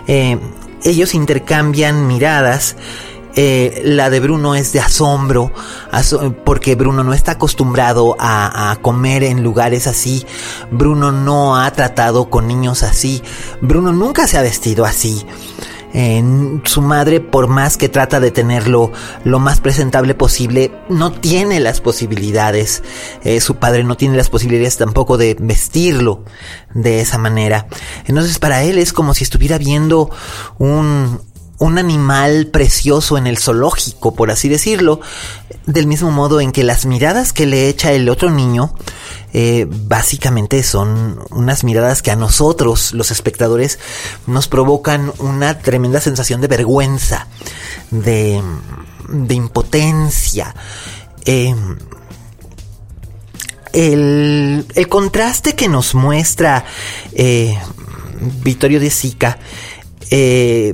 Eh, 0.08 0.38
ellos 0.84 1.13
intercambian 1.13 2.08
miradas 2.08 2.76
eh, 3.36 3.82
la 3.84 4.10
de 4.10 4.19
Bruno 4.19 4.56
es 4.56 4.74
de 4.74 4.80
asombro, 4.80 5.52
porque 6.46 6.76
Bruno 6.76 7.04
no 7.04 7.13
está 7.13 7.34
acostumbrado 7.34 8.15
a, 8.19 8.78
comer 8.82 9.24
en 9.24 9.43
lugares 9.43 9.88
así. 9.88 10.26
Bruno 10.72 11.12
no 11.12 11.58
ha 11.58 11.72
tratado 11.72 12.30
con 12.30 12.48
niños 12.48 12.84
así. 12.84 13.24
Bruno 13.62 13.91
nunca 13.91 14.28
se 14.28 14.38
ha 14.38 14.41
vestido 14.41 14.86
así. 14.86 15.26
su 16.63 16.82
madre, 16.82 17.19
por 17.22 17.48
más 17.48 17.78
que 17.78 17.89
trata 17.89 18.19
de 18.19 18.32
tenerlo 18.32 18.91
lo 19.24 19.39
más 19.39 19.62
presentable 19.62 20.15
posible, 20.15 20.72
no 20.89 21.12
tiene 21.12 21.60
las 21.60 21.82
posibilidades. 21.82 22.84
Eh, 23.24 23.39
su 23.41 23.56
padre 23.56 23.84
no 23.84 23.96
tiene 23.96 24.17
las 24.17 24.30
posibilidades 24.30 24.78
tampoco 24.78 25.17
de 25.17 25.36
vestirlo 25.39 26.24
de 26.74 27.02
esa 27.02 27.17
manera. 27.17 27.67
Entonces 28.06 28.39
para 28.39 28.63
él 28.63 28.78
es 28.78 28.93
como 28.93 29.13
si 29.13 29.24
estuviera 29.24 29.58
viendo 29.58 30.10
un, 30.58 31.19
un 31.63 31.78
animal 31.78 32.47
precioso 32.47 33.17
en 33.17 33.26
el 33.26 33.38
zoológico, 33.38 34.13
por 34.13 34.32
así 34.32 34.49
decirlo, 34.49 34.99
del 35.65 35.88
mismo 35.88 36.12
modo 36.12 36.41
en 36.41 36.52
que 36.52 36.63
las 36.63 36.86
miradas 36.86 37.32
que 37.32 37.45
le 37.45 37.69
echa 37.69 37.93
el 37.93 38.10
otro 38.10 38.30
niño, 38.30 38.76
eh, 39.32 39.65
básicamente 39.69 40.62
son 40.62 41.19
unas 41.32 41.63
miradas 41.63 42.02
que 42.02 42.12
a 42.12 42.17
nosotros, 42.17 42.93
los 42.93 43.12
espectadores, 43.12 43.80
nos 44.28 44.49
provocan 44.49 45.13
una 45.19 45.60
tremenda 45.60 46.02
sensación 46.02 46.41
de 46.41 46.47
vergüenza, 46.47 47.28
de, 47.89 48.41
impotencia. 49.30 50.54
Eh, 51.23 51.56
el, 53.71 54.65
el, 54.76 54.88
contraste 54.89 55.56
que 55.56 55.69
nos 55.69 55.95
muestra 55.95 56.65
eh, 57.13 57.58
Vittorio 58.43 58.80
de 58.82 58.89
Sica 58.89 59.39
eh, 60.10 60.74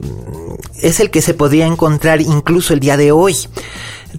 es 0.81 0.99
el 0.99 1.11
que 1.11 1.21
se 1.21 1.33
podría 1.33 1.65
encontrar 1.65 2.21
incluso 2.21 2.73
el 2.73 2.79
día 2.79 2.97
de 2.97 3.11
hoy. 3.11 3.35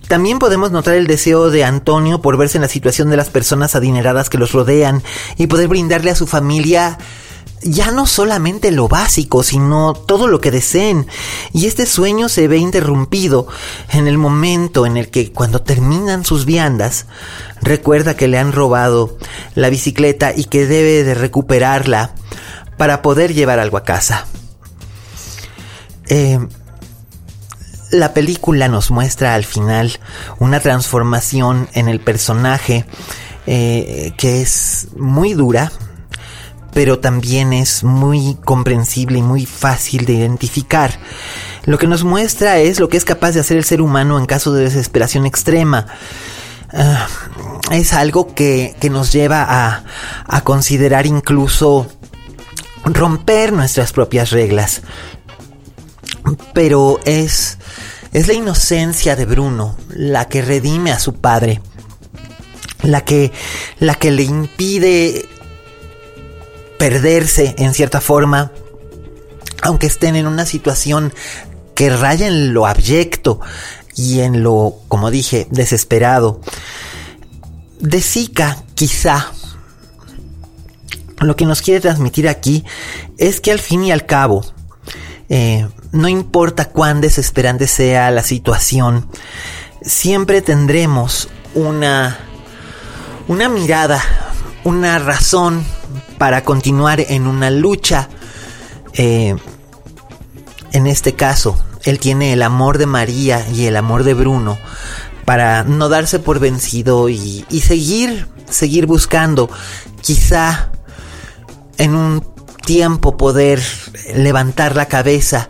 También 0.08 0.38
podemos 0.38 0.70
notar 0.70 0.94
el 0.94 1.06
deseo 1.06 1.50
de 1.50 1.64
Antonio 1.64 2.20
por 2.20 2.36
verse 2.36 2.58
en 2.58 2.62
la 2.62 2.68
situación 2.68 3.10
de 3.10 3.16
las 3.16 3.28
personas 3.28 3.74
adineradas 3.74 4.30
que 4.30 4.38
los 4.38 4.52
rodean 4.52 5.02
y 5.36 5.48
poder 5.48 5.68
brindarle 5.68 6.10
a 6.10 6.14
su 6.14 6.26
familia 6.26 6.98
ya 7.62 7.90
no 7.90 8.06
solamente 8.06 8.70
lo 8.70 8.88
básico, 8.88 9.42
sino 9.42 9.94
todo 9.94 10.28
lo 10.28 10.40
que 10.40 10.50
deseen. 10.50 11.06
Y 11.52 11.66
este 11.66 11.86
sueño 11.86 12.28
se 12.28 12.48
ve 12.48 12.56
interrumpido 12.56 13.46
en 13.90 14.06
el 14.06 14.18
momento 14.18 14.86
en 14.86 14.96
el 14.96 15.08
que 15.08 15.32
cuando 15.32 15.62
terminan 15.62 16.24
sus 16.24 16.46
viandas, 16.46 17.06
recuerda 17.60 18.16
que 18.16 18.28
le 18.28 18.38
han 18.38 18.52
robado 18.52 19.18
la 19.54 19.68
bicicleta 19.68 20.32
y 20.34 20.44
que 20.44 20.66
debe 20.66 21.04
de 21.04 21.14
recuperarla 21.14 22.14
para 22.76 23.02
poder 23.02 23.34
llevar 23.34 23.58
algo 23.58 23.76
a 23.76 23.84
casa. 23.84 24.26
Eh, 26.10 26.38
la 27.90 28.14
película 28.14 28.68
nos 28.68 28.90
muestra 28.90 29.34
al 29.34 29.44
final 29.44 29.98
una 30.38 30.60
transformación 30.60 31.68
en 31.72 31.88
el 31.88 32.00
personaje 32.00 32.84
eh, 33.46 34.12
que 34.16 34.42
es 34.42 34.88
muy 34.96 35.32
dura, 35.34 35.72
pero 36.72 37.00
también 37.00 37.52
es 37.52 37.82
muy 37.82 38.36
comprensible 38.44 39.18
y 39.18 39.22
muy 39.22 39.46
fácil 39.46 40.04
de 40.04 40.12
identificar. 40.12 40.98
Lo 41.64 41.78
que 41.78 41.86
nos 41.86 42.04
muestra 42.04 42.58
es 42.58 42.78
lo 42.78 42.88
que 42.88 42.96
es 42.96 43.04
capaz 43.04 43.32
de 43.32 43.40
hacer 43.40 43.56
el 43.56 43.64
ser 43.64 43.80
humano 43.80 44.18
en 44.18 44.26
caso 44.26 44.52
de 44.52 44.64
desesperación 44.64 45.26
extrema. 45.26 45.86
Ah, 46.72 47.08
es 47.72 47.92
algo 47.92 48.34
que, 48.34 48.76
nos 48.90 49.12
lleva 49.12 49.44
a, 49.48 49.84
a 50.26 50.40
considerar 50.42 51.06
incluso 51.06 51.88
romper 52.84 53.52
nuestras 53.52 53.92
propias 53.92 54.30
reglas, 54.30 54.82
pero 56.52 56.98
es, 57.04 57.58
es 58.12 58.28
la 58.28 58.34
inocencia 58.34 59.16
de 59.16 59.26
Bruno 59.26 59.76
la 59.88 60.28
que 60.28 60.42
redime 60.42 60.92
a 60.92 60.98
su 60.98 61.14
padre, 61.14 61.60
la 62.82 63.04
que, 63.04 63.32
la 63.78 63.94
que 63.94 64.10
le 64.10 64.22
impide 64.22 65.28
perderse 66.78 67.54
en 67.58 67.74
cierta 67.74 68.00
forma, 68.00 68.52
aunque 69.62 69.86
estén 69.86 70.16
en 70.16 70.26
una 70.26 70.46
situación 70.46 71.12
que 71.74 71.90
raya 71.90 72.26
en 72.26 72.54
lo 72.54 72.66
abyecto 72.66 73.40
y 73.94 74.20
en 74.20 74.42
lo, 74.42 74.76
como 74.88 75.10
dije, 75.10 75.46
desesperado. 75.50 76.40
De 77.78 78.00
Zika, 78.00 78.64
quizá, 78.74 79.32
lo 81.20 81.36
que 81.36 81.44
nos 81.44 81.62
quiere 81.62 81.80
transmitir 81.80 82.28
aquí 82.28 82.64
es 83.18 83.40
que 83.40 83.52
al 83.52 83.58
fin 83.58 83.84
y 83.84 83.92
al 83.92 84.06
cabo, 84.06 84.44
eh, 85.28 85.68
no 85.92 86.08
importa 86.08 86.66
cuán 86.66 87.00
desesperante 87.00 87.66
sea 87.66 88.10
la 88.10 88.22
situación, 88.22 89.06
siempre 89.82 90.42
tendremos 90.42 91.28
una, 91.54 92.18
una 93.28 93.48
mirada, 93.48 94.02
una 94.64 94.98
razón 94.98 95.64
para 96.18 96.44
continuar 96.44 97.00
en 97.00 97.26
una 97.26 97.50
lucha. 97.50 98.08
Eh, 98.92 99.36
en 100.72 100.86
este 100.86 101.14
caso, 101.14 101.58
él 101.84 101.98
tiene 101.98 102.32
el 102.32 102.42
amor 102.42 102.78
de 102.78 102.86
María 102.86 103.46
y 103.48 103.66
el 103.66 103.76
amor 103.76 104.04
de 104.04 104.14
Bruno 104.14 104.58
para 105.24 105.64
no 105.64 105.88
darse 105.88 106.18
por 106.18 106.38
vencido 106.38 107.08
y, 107.08 107.44
y 107.50 107.60
seguir, 107.62 108.28
seguir 108.48 108.86
buscando. 108.86 109.50
Quizá 110.00 110.70
en 111.78 111.94
un 111.94 112.24
tiempo 112.64 113.16
poder 113.16 113.60
levantar 114.14 114.76
la 114.76 114.86
cabeza 114.86 115.48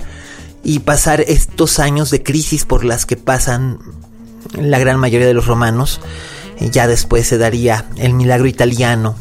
y 0.62 0.80
pasar 0.80 1.22
estos 1.22 1.78
años 1.78 2.10
de 2.10 2.22
crisis 2.22 2.64
por 2.64 2.84
las 2.84 3.06
que 3.06 3.16
pasan 3.16 3.78
la 4.54 4.78
gran 4.78 4.98
mayoría 4.98 5.26
de 5.26 5.34
los 5.34 5.46
romanos. 5.46 6.00
Eh, 6.58 6.70
ya 6.70 6.86
después 6.86 7.26
se 7.26 7.38
daría 7.38 7.86
el 7.96 8.14
milagro 8.14 8.46
italiano 8.46 9.16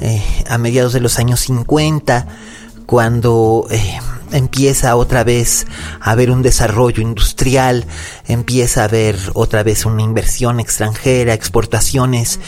eh, 0.00 0.22
a 0.48 0.58
mediados 0.58 0.92
de 0.92 1.00
los 1.00 1.18
años 1.18 1.40
50, 1.40 2.26
cuando 2.86 3.66
eh, 3.70 3.98
empieza 4.32 4.94
otra 4.96 5.24
vez 5.24 5.66
a 6.00 6.12
haber 6.12 6.30
un 6.30 6.42
desarrollo 6.42 7.02
industrial, 7.02 7.86
empieza 8.28 8.82
a 8.82 8.84
haber 8.84 9.18
otra 9.34 9.62
vez 9.62 9.86
una 9.86 10.02
inversión 10.02 10.60
extranjera, 10.60 11.34
exportaciones, 11.34 12.38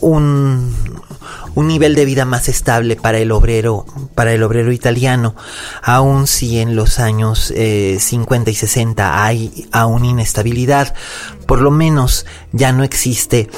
un, 0.00 0.74
un 1.54 1.68
nivel 1.68 1.94
de 1.94 2.04
vida 2.04 2.24
más 2.24 2.48
estable 2.48 2.96
para 2.96 3.18
el 3.18 3.30
obrero, 3.32 3.84
para 4.14 4.32
el 4.32 4.42
obrero 4.42 4.72
italiano, 4.72 5.34
aun 5.82 6.26
si 6.26 6.60
en 6.60 6.76
los 6.76 6.98
años 6.98 7.52
50 7.52 7.56
eh, 7.56 8.52
y 8.52 8.56
60 8.56 9.24
hay 9.24 9.68
aún 9.72 10.04
inestabilidad, 10.04 10.94
por 11.46 11.60
lo 11.60 11.70
menos 11.70 12.26
ya 12.52 12.72
no 12.72 12.84
existe 12.84 13.50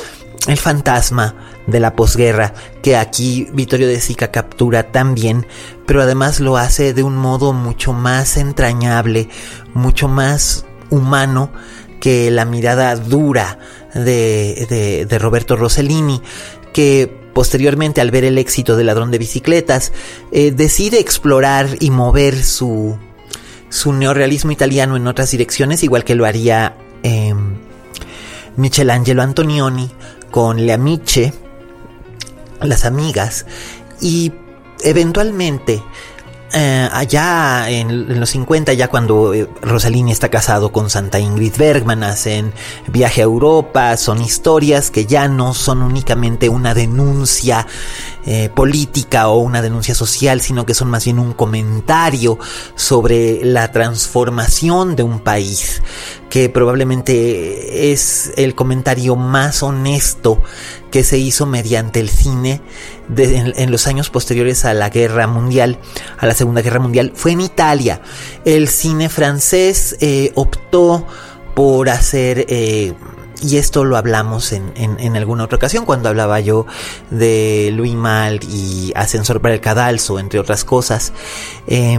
el 0.46 0.58
fantasma 0.58 1.34
de 1.66 1.80
la 1.80 1.96
posguerra 1.96 2.52
que 2.82 2.96
aquí 2.96 3.48
Vittorio 3.52 3.88
de 3.88 4.00
Sica 4.00 4.30
captura 4.30 4.92
también, 4.92 5.46
pero 5.86 6.02
además 6.02 6.40
lo 6.40 6.56
hace 6.56 6.92
de 6.92 7.02
un 7.02 7.16
modo 7.16 7.52
mucho 7.52 7.92
más 7.92 8.36
entrañable, 8.36 9.28
mucho 9.72 10.08
más 10.08 10.66
humano 10.90 11.50
que 12.00 12.30
la 12.30 12.44
mirada 12.44 12.94
dura 12.96 13.58
de, 13.94 14.66
de, 14.68 15.06
de 15.06 15.18
Roberto 15.18 15.56
Rossellini, 15.56 16.20
que 16.74 17.23
posteriormente 17.34 18.00
al 18.00 18.10
ver 18.10 18.24
el 18.24 18.38
éxito 18.38 18.76
de 18.76 18.84
Ladrón 18.84 19.10
de 19.10 19.18
Bicicletas, 19.18 19.92
eh, 20.32 20.52
decide 20.52 21.00
explorar 21.00 21.68
y 21.80 21.90
mover 21.90 22.42
su, 22.42 22.96
su 23.68 23.92
neorrealismo 23.92 24.52
italiano 24.52 24.96
en 24.96 25.06
otras 25.06 25.30
direcciones, 25.30 25.82
igual 25.82 26.04
que 26.04 26.14
lo 26.14 26.24
haría 26.24 26.76
eh, 27.02 27.34
Michelangelo 28.56 29.22
Antonioni 29.22 29.90
con 30.30 30.64
Le 30.64 30.72
Amiche, 30.72 31.32
Las 32.60 32.84
Amigas, 32.84 33.46
y 34.00 34.32
eventualmente 34.82 35.82
eh, 36.56 36.88
allá 36.92 37.68
en, 37.68 38.20
los 38.20 38.30
50, 38.30 38.74
ya 38.74 38.86
cuando 38.88 39.34
eh, 39.34 39.48
Rosalini 39.60 40.12
está 40.12 40.28
casado 40.28 40.70
con 40.70 40.88
Santa 40.88 41.18
Ingrid 41.18 41.56
Bergman, 41.56 42.04
hacen 42.04 42.52
viaje 42.86 43.22
a 43.22 43.24
Europa, 43.24 43.96
son 43.96 44.22
historias 44.22 44.92
que 44.92 45.04
ya 45.04 45.26
no 45.26 45.52
son 45.52 45.82
únicamente 45.82 46.48
una 46.48 46.72
denuncia 46.72 47.66
eh, 48.24 48.50
política 48.54 49.28
o 49.28 49.38
una 49.38 49.62
denuncia 49.62 49.96
social, 49.96 50.40
sino 50.40 50.64
que 50.64 50.74
son 50.74 50.88
más 50.88 51.04
bien 51.04 51.18
un 51.18 51.32
comentario 51.32 52.38
sobre 52.76 53.44
la 53.44 53.72
transformación 53.72 54.94
de 54.94 55.02
un 55.02 55.18
país, 55.18 55.82
que 56.28 56.48
probablemente 56.48 57.92
es 57.92 58.32
el 58.36 58.54
comentario 58.54 59.16
más 59.16 59.62
honesto 59.62 60.42
que 60.90 61.04
se 61.04 61.18
hizo 61.18 61.46
mediante 61.46 62.00
el 62.00 62.08
cine 62.08 62.60
en, 63.16 63.70
los 63.70 63.86
años 63.86 64.10
posteriores 64.10 64.64
a 64.64 64.74
la 64.74 64.90
guerra 64.90 65.26
mundial, 65.26 65.78
a 66.18 66.26
la 66.26 66.34
Segunda 66.34 66.62
Guerra 66.62 66.80
Mundial, 66.80 67.12
fue 67.14 67.32
en 67.32 67.40
Italia. 67.40 68.00
El 68.44 68.68
cine 68.68 69.08
francés 69.08 69.96
eh, 70.00 70.32
optó 70.34 71.06
por 71.54 71.88
hacer... 71.88 72.46
Eh, 72.48 72.94
y 73.42 73.58
esto 73.58 73.84
lo 73.84 73.98
hablamos 73.98 74.52
en, 74.52 74.72
en, 74.76 75.16
alguna 75.16 75.44
otra 75.44 75.56
ocasión 75.56 75.84
cuando 75.84 76.08
hablaba 76.08 76.40
yo 76.40 76.66
de 77.10 77.70
Louis 77.74 77.94
Mal 77.94 78.40
y 78.42 78.90
Ascensor 78.94 79.42
para 79.42 79.52
el 79.52 79.60
Cadalso, 79.60 80.18
entre 80.18 80.40
otras 80.40 80.64
cosas. 80.64 81.12
Eh, 81.66 81.98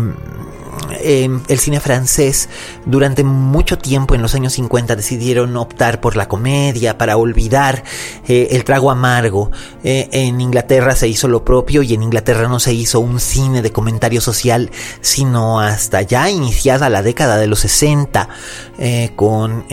el 1.02 1.60
cine 1.60 1.80
francés 1.80 2.50
durante 2.86 3.24
mucho 3.24 3.78
tiempo 3.78 4.16
en 4.16 4.22
los 4.22 4.36
años 4.36 4.54
50 4.54 4.96
decidieron 4.96 5.56
optar 5.58 6.02
por 6.02 6.16
la 6.16 6.28
comedia 6.28 6.98
para 6.98 7.18
olvidar 7.18 7.84
eh, 8.28 8.50
el 8.52 8.64
trago 8.64 8.92
amargo. 8.92 9.52
Eh, 9.84 10.10
en 10.12 10.42
Inglaterra 10.42 10.96
se 10.96 11.08
hizo 11.08 11.28
lo 11.28 11.44
propio 11.44 11.84
y 11.84 11.94
en 11.94 12.04
Inglaterra 12.04 12.48
no 12.48 12.60
se 12.60 12.74
hizo 12.74 13.00
un 13.00 13.20
cine 13.20 13.62
de 13.62 13.72
comentario 13.72 14.22
social 14.22 14.72
sino 15.02 15.60
hasta 15.60 16.02
ya 16.02 16.30
iniciada 16.30 16.90
la 16.90 17.02
década 17.04 17.38
de 17.38 17.48
los 17.48 17.60
60 17.60 18.30
eh, 18.78 19.12
con 19.16 19.66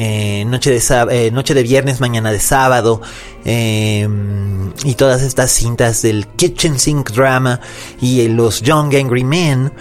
Noche, 0.47 0.71
de 0.71 1.31
Noche 1.33 1.55
de 1.55 1.63
Viernes, 1.63 2.01
Mañana 2.01 2.33
de 2.33 2.41
Sábado 2.41 3.01
y 3.45 4.95
todas 4.97 5.23
estas 5.23 5.51
cintas 5.51 6.03
del 6.03 6.27
Kitchen 6.29 6.79
Sink 6.79 7.11
Drama 7.11 7.61
y 8.01 8.29
los 8.29 8.63
Young 8.63 8.95
Angry 8.95 9.25
Men. 9.25 9.73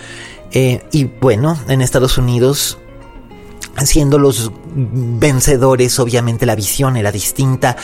Eh, 0.51 0.83
y 0.91 1.05
bueno, 1.05 1.57
en 1.67 1.81
Estados 1.81 2.17
Unidos, 2.17 2.77
siendo 3.85 4.19
los 4.19 4.51
vencedores, 4.73 5.97
obviamente 5.99 6.45
la 6.45 6.55
visión 6.55 6.97
era 6.97 7.11
distinta. 7.11 7.77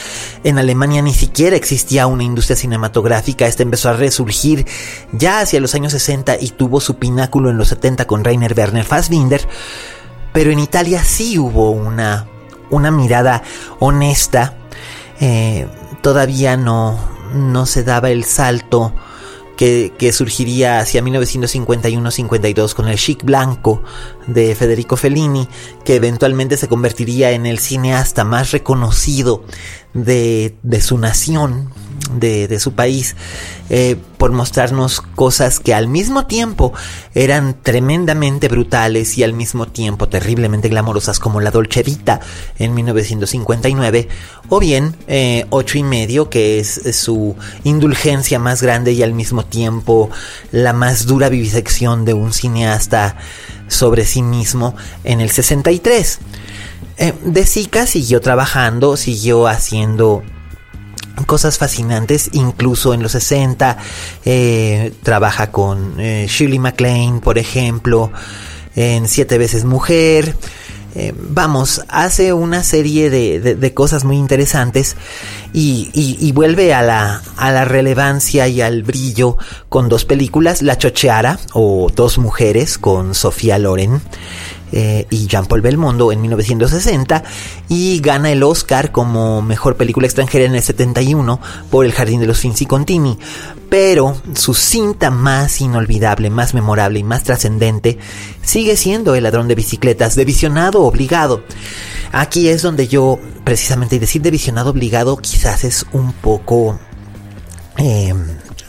En 0.44 0.58
Alemania 0.58 1.02
ni 1.02 1.14
siquiera 1.14 1.56
existía 1.56 2.08
una 2.08 2.24
industria 2.24 2.56
cinematográfica, 2.56 3.48
esta 3.48 3.64
empezó 3.64 3.90
a 3.90 3.94
resurgir 3.94 4.66
ya 5.12 5.40
hacia 5.40 5.60
los 5.60 5.76
años 5.76 5.94
60 5.94 6.38
y 6.42 6.50
tuvo 6.50 6.80
su 6.80 6.96
pináculo 6.96 7.50
en 7.50 7.58
los 7.58 7.70
70 7.70 8.06
con 8.06 8.24
Rainer 8.24 8.54
Werner 8.56 8.86
Fassbinder. 8.86 9.48
Pero 10.34 10.52
en 10.52 10.60
Italia 10.60 11.04
sí 11.04 11.40
hubo 11.40 11.72
una, 11.72 12.28
una 12.70 12.92
mirada 12.92 13.44
honesta. 13.80 14.58
Eh, 15.20 15.68
todavía 16.02 16.58
no, 16.58 17.00
no 17.34 17.66
se 17.66 17.84
daba 17.84 18.12
el 18.12 18.24
salto 18.24 18.94
que, 19.58 20.12
surgiría 20.14 20.80
hacia 20.80 21.02
1951-52 21.02 22.74
con 22.74 22.88
el 22.88 22.98
chic 22.98 23.24
blanco 23.24 23.82
de 24.28 24.56
Federico 24.56 24.96
Fellini, 24.96 25.50
que 25.84 25.96
eventualmente 25.96 26.56
se 26.56 26.70
convertiría 26.70 27.32
en 27.32 27.46
el 27.46 27.60
cineasta 27.60 28.24
más 28.24 28.52
reconocido 28.52 29.44
de, 29.94 30.56
de 30.64 30.82
su 30.82 30.98
nación, 30.98 31.70
de, 32.12 32.60
su 32.60 32.74
país 32.74 33.16
eh, 33.70 33.98
por 34.18 34.32
mostrarnos 34.32 35.02
cosas 35.02 35.60
que 35.60 35.74
al 35.74 35.88
mismo 35.88 36.26
tiempo 36.26 36.74
eran 37.14 37.56
tremendamente 37.62 38.48
brutales 38.48 39.18
y 39.18 39.24
al 39.24 39.34
mismo 39.34 39.68
tiempo 39.68 40.08
terriblemente 40.08 40.70
glamorosas 40.70 41.20
como 41.20 41.42
la 41.42 41.52
Dolce 41.52 41.84
Vita 41.84 42.20
en 42.58 42.74
1959 42.74 44.08
o 44.50 44.60
bien 44.60 44.96
eh, 45.08 45.46
Ocho 45.50 45.78
y 45.78 45.84
medio 45.84 46.30
que 46.30 46.60
es, 46.60 46.82
su 46.96 47.36
indulgencia 47.64 48.40
más 48.40 48.62
grande 48.62 48.94
y 48.94 49.04
al 49.04 49.14
mismo 49.14 49.46
tiempo 49.46 50.10
la 50.52 50.74
más 50.74 51.06
dura 51.06 51.30
vivisección 51.30 52.06
de 52.06 52.14
un 52.14 52.34
cineasta 52.34 53.18
sobre 53.68 54.06
sí 54.06 54.22
mismo 54.22 54.76
en 55.04 55.22
el 55.22 55.30
63. 55.30 56.20
Eh, 57.00 57.14
de 57.26 57.46
Sica 57.46 57.86
siguió 57.86 58.22
trabajando, 58.22 58.98
siguió 58.98 59.48
haciendo 59.48 60.24
cosas 61.26 61.58
fascinantes, 61.58 62.30
incluso 62.34 62.94
en 62.94 63.02
los 63.02 63.14
60 63.14 63.78
eh, 64.26 64.94
trabaja 65.04 65.52
con 65.52 66.00
eh, 66.00 66.28
Shirley 66.30 66.60
MacLaine, 66.60 67.20
por 67.20 67.38
ejemplo, 67.38 68.12
en 68.76 69.08
Siete 69.08 69.38
veces 69.38 69.66
Mujer. 69.66 70.36
Eh, 70.96 71.14
vamos, 71.16 71.84
hace 71.90 72.34
una 72.34 72.64
serie 72.64 73.12
de, 73.12 73.74
cosas 73.76 74.04
muy 74.04 74.18
interesantes 74.18 74.96
y, 75.54 76.32
vuelve 76.32 76.74
a 76.74 76.82
la, 76.82 77.22
a 77.36 77.52
la 77.52 77.66
relevancia 77.66 78.48
y 78.48 78.62
al 78.62 78.82
brillo 78.82 79.38
con 79.70 79.90
dos 79.90 80.06
películas, 80.06 80.64
La 80.64 80.78
Chocheara 80.78 81.38
o 81.54 81.92
Dos 81.94 82.18
Mujeres 82.18 82.80
con 82.80 83.14
Sofía 83.14 83.60
Loren 83.60 84.02
eh, 84.72 85.06
y 85.10 85.28
Jean-Paul 85.28 85.62
Belmondo 85.62 86.12
en 86.12 86.22
1960 86.22 87.24
y 87.70 88.00
gana 88.00 88.32
el 88.32 88.44
Oscar 88.44 88.92
como 88.92 89.42
mejor 89.42 89.78
película 89.78 90.08
extranjera 90.08 90.46
en 90.46 90.56
el 90.56 90.64
71 90.64 91.40
por 91.70 91.86
El 91.86 91.94
Jardín 91.94 92.20
de 92.20 92.28
los 92.28 92.40
Finzi 92.40 92.66
Contini. 92.66 93.18
Pero 93.70 94.16
su 94.34 94.54
cinta 94.54 95.12
más 95.12 95.62
inolvidable, 95.62 96.30
más 96.30 96.54
memorable 96.54 97.00
y 97.00 97.04
más 97.04 97.24
trascendente 97.24 97.98
sigue 98.42 98.78
siendo 98.78 99.16
El 99.16 99.24
ladrón 99.24 99.48
de 99.48 99.56
bicicletas, 99.56 100.16
de 100.16 100.26
visionado 100.26 100.84
obligado. 100.84 101.44
Aquí 102.12 102.48
es 102.48 102.62
donde 102.62 102.88
yo, 102.88 103.20
precisamente, 103.44 104.00
decir 104.00 104.22
de 104.22 104.32
visionado 104.32 104.72
obligado 104.72 105.18
quizás 105.18 105.64
es 105.64 105.86
un 105.92 106.14
poco... 106.14 106.80
Eh, 107.78 108.14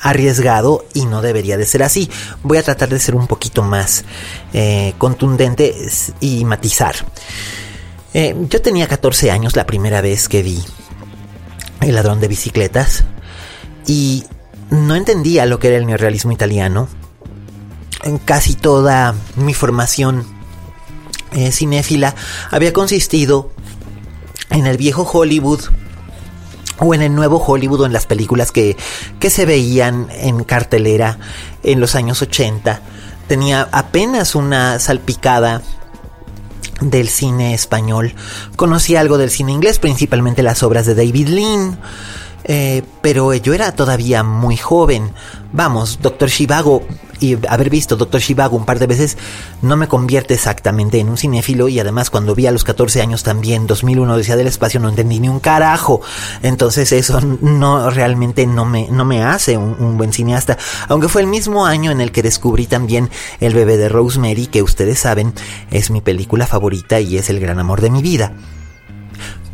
arriesgado 0.00 0.84
y 0.94 1.06
no 1.06 1.22
debería 1.22 1.56
de 1.56 1.66
ser 1.66 1.82
así. 1.82 2.11
Voy 2.42 2.58
a 2.58 2.62
tratar 2.62 2.88
de 2.88 2.98
ser 2.98 3.14
un 3.14 3.26
poquito 3.26 3.62
más 3.62 4.04
eh, 4.52 4.94
contundente 4.98 5.74
y 6.20 6.44
matizar. 6.44 6.94
Eh, 8.14 8.34
yo 8.48 8.62
tenía 8.62 8.88
14 8.88 9.30
años 9.30 9.54
la 9.56 9.66
primera 9.66 10.00
vez 10.00 10.28
que 10.28 10.42
vi 10.42 10.64
El 11.80 11.94
ladrón 11.94 12.20
de 12.20 12.28
bicicletas 12.28 13.04
y 13.87 14.24
no 14.70 14.94
entendía 14.94 15.46
lo 15.46 15.58
que 15.58 15.68
era 15.68 15.76
el 15.76 15.87
neorrealismo 15.87 16.32
italiano. 16.32 16.88
En 18.04 18.18
casi 18.18 18.54
toda 18.54 19.14
mi 19.37 19.54
formación 19.54 20.24
eh, 21.32 21.52
cinéfila 21.52 22.14
había 22.50 22.72
consistido 22.72 23.50
en 24.50 24.66
el 24.66 24.76
viejo 24.76 25.02
Hollywood 25.02 25.61
o 26.78 26.94
en 26.94 27.02
el 27.02 27.14
nuevo 27.14 27.38
Hollywood 27.38 27.82
o 27.82 27.86
en 27.86 27.92
las 27.92 28.06
películas 28.06 28.52
que, 28.52 28.76
que 29.18 29.30
se 29.30 29.46
veían 29.46 30.08
en 30.10 30.44
cartelera 30.44 31.18
en 31.62 31.80
los 31.80 31.94
años 31.94 32.22
80. 32.22 32.80
Tenía 33.26 33.68
apenas 33.72 34.34
una 34.34 34.78
salpicada 34.78 35.62
del 36.80 37.08
cine 37.08 37.54
español. 37.54 38.14
Conocía 38.56 39.00
algo 39.00 39.18
del 39.18 39.30
cine 39.30 39.52
inglés, 39.52 39.78
principalmente 39.78 40.42
las 40.42 40.62
obras 40.62 40.86
de 40.86 40.94
David 40.94 41.28
Lean. 41.28 41.78
Eh, 42.50 42.82
pero 43.02 43.34
yo 43.34 43.52
era 43.52 43.72
todavía 43.72 44.22
muy 44.24 44.56
joven. 44.56 45.12
Vamos, 45.52 45.98
Doctor 46.00 46.30
Shivago 46.30 46.82
y 47.20 47.37
haber 47.48 47.68
visto 47.68 47.96
Doctor 47.96 48.20
Shivago 48.20 48.56
un 48.56 48.64
par 48.64 48.78
de 48.78 48.87
veces 48.87 49.18
no 49.62 49.76
me 49.76 49.88
convierte 49.88 50.34
exactamente 50.34 51.00
en 51.00 51.08
un 51.08 51.16
cinéfilo 51.16 51.68
y 51.68 51.80
además 51.80 52.11
cuando 52.11 52.34
vi 52.34 52.46
a 52.46 52.52
los 52.52 52.64
14 52.64 53.02
años 53.02 53.22
también 53.24 53.66
2001 53.66 54.16
decía 54.16 54.37
del 54.37 54.46
espacio 54.46 54.78
no 54.78 54.88
entendí 54.88 55.18
ni 55.18 55.28
un 55.28 55.40
carajo 55.40 56.00
entonces 56.42 56.92
eso 56.92 57.20
no 57.20 57.90
realmente 57.90 58.46
no 58.46 58.64
me 58.64 58.88
no 58.88 59.04
me 59.04 59.24
hace 59.24 59.56
un, 59.56 59.74
un, 59.80 59.98
buen 59.98 60.12
cineasta. 60.12 60.58
Aunque 60.88 61.08
fue 61.08 61.22
el 61.22 61.26
mismo 61.26 61.66
año 61.66 61.90
en 61.90 62.00
el 62.00 62.12
que 62.12 62.22
descubrí 62.22 62.66
también 62.66 63.11
El 63.40 63.54
bebé 63.54 63.76
de 63.76 63.88
Rosemary 63.88 64.46
que 64.46 64.62
ustedes 64.62 65.00
saben 65.00 65.34
es 65.70 65.90
mi 65.90 66.00
película 66.00 66.46
favorita 66.46 67.00
y 67.00 67.18
es 67.18 67.30
el 67.30 67.40
gran 67.40 67.58
amor 67.58 67.80
de 67.80 67.90
mi 67.90 68.00
vida 68.00 68.32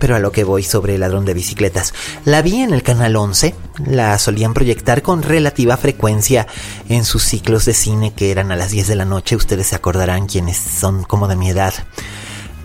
pero 0.04 0.16
a 0.16 0.18
lo 0.18 0.32
que 0.32 0.44
voy 0.44 0.62
sobre 0.62 0.96
el 0.96 1.00
ladrón 1.00 1.24
de 1.24 1.32
bicicletas. 1.32 1.94
La 2.26 2.42
vi 2.42 2.60
en 2.60 2.74
el 2.74 2.82
canal 2.82 3.16
11, 3.16 3.54
la 3.86 4.18
solían 4.18 4.52
proyectar 4.52 5.00
con 5.00 5.22
relativa 5.22 5.78
frecuencia 5.78 6.46
en 6.90 7.06
sus 7.06 7.22
ciclos 7.22 7.64
de 7.64 7.72
cine 7.72 8.12
que 8.12 8.30
eran 8.30 8.52
a 8.52 8.56
las 8.56 8.70
10 8.70 8.86
de 8.86 8.96
la 8.96 9.06
noche, 9.06 9.34
ustedes 9.34 9.68
se 9.68 9.76
acordarán 9.76 10.26
quienes 10.26 10.58
son 10.58 11.04
como 11.04 11.26
de 11.26 11.36
mi 11.36 11.48
edad. 11.48 11.72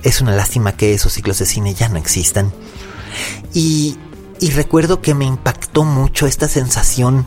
Es 0.04 0.20
una 0.20 0.36
lástima 0.36 0.74
que 0.74 0.94
esos 0.94 1.14
ciclos 1.14 1.40
de 1.40 1.46
cine 1.46 1.74
ya 1.74 1.88
no 1.88 1.98
existan. 1.98 2.52
Y, 3.54 3.96
y 4.42 4.52
recuerdo 4.52 5.02
que 5.02 5.16
me 5.16 5.24
impactó 5.24 5.86
mucho 5.86 6.28
esta 6.28 6.50
sensación, 6.50 7.26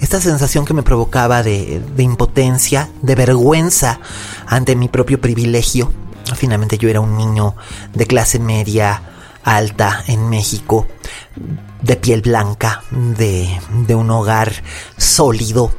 esta 0.00 0.22
sensación 0.22 0.64
que 0.64 0.72
me 0.72 0.82
provocaba 0.82 1.42
de, 1.42 1.82
de 1.94 2.02
impotencia, 2.02 2.88
de 3.02 3.14
vergüenza 3.14 4.00
ante 4.46 4.74
mi 4.74 4.88
propio 4.88 5.20
privilegio. 5.20 5.92
Finalmente 6.34 6.78
yo 6.78 6.88
era 6.88 7.00
un 7.00 7.18
niño 7.18 7.54
de 7.92 8.06
clase 8.06 8.38
media, 8.38 9.02
alta 9.44 10.02
en 10.06 10.28
México, 10.28 10.86
de 11.82 11.96
piel 11.96 12.22
blanca, 12.22 12.82
de, 12.90 13.94
un 13.94 14.10
hogar 14.10 14.52
sólido 14.96 15.70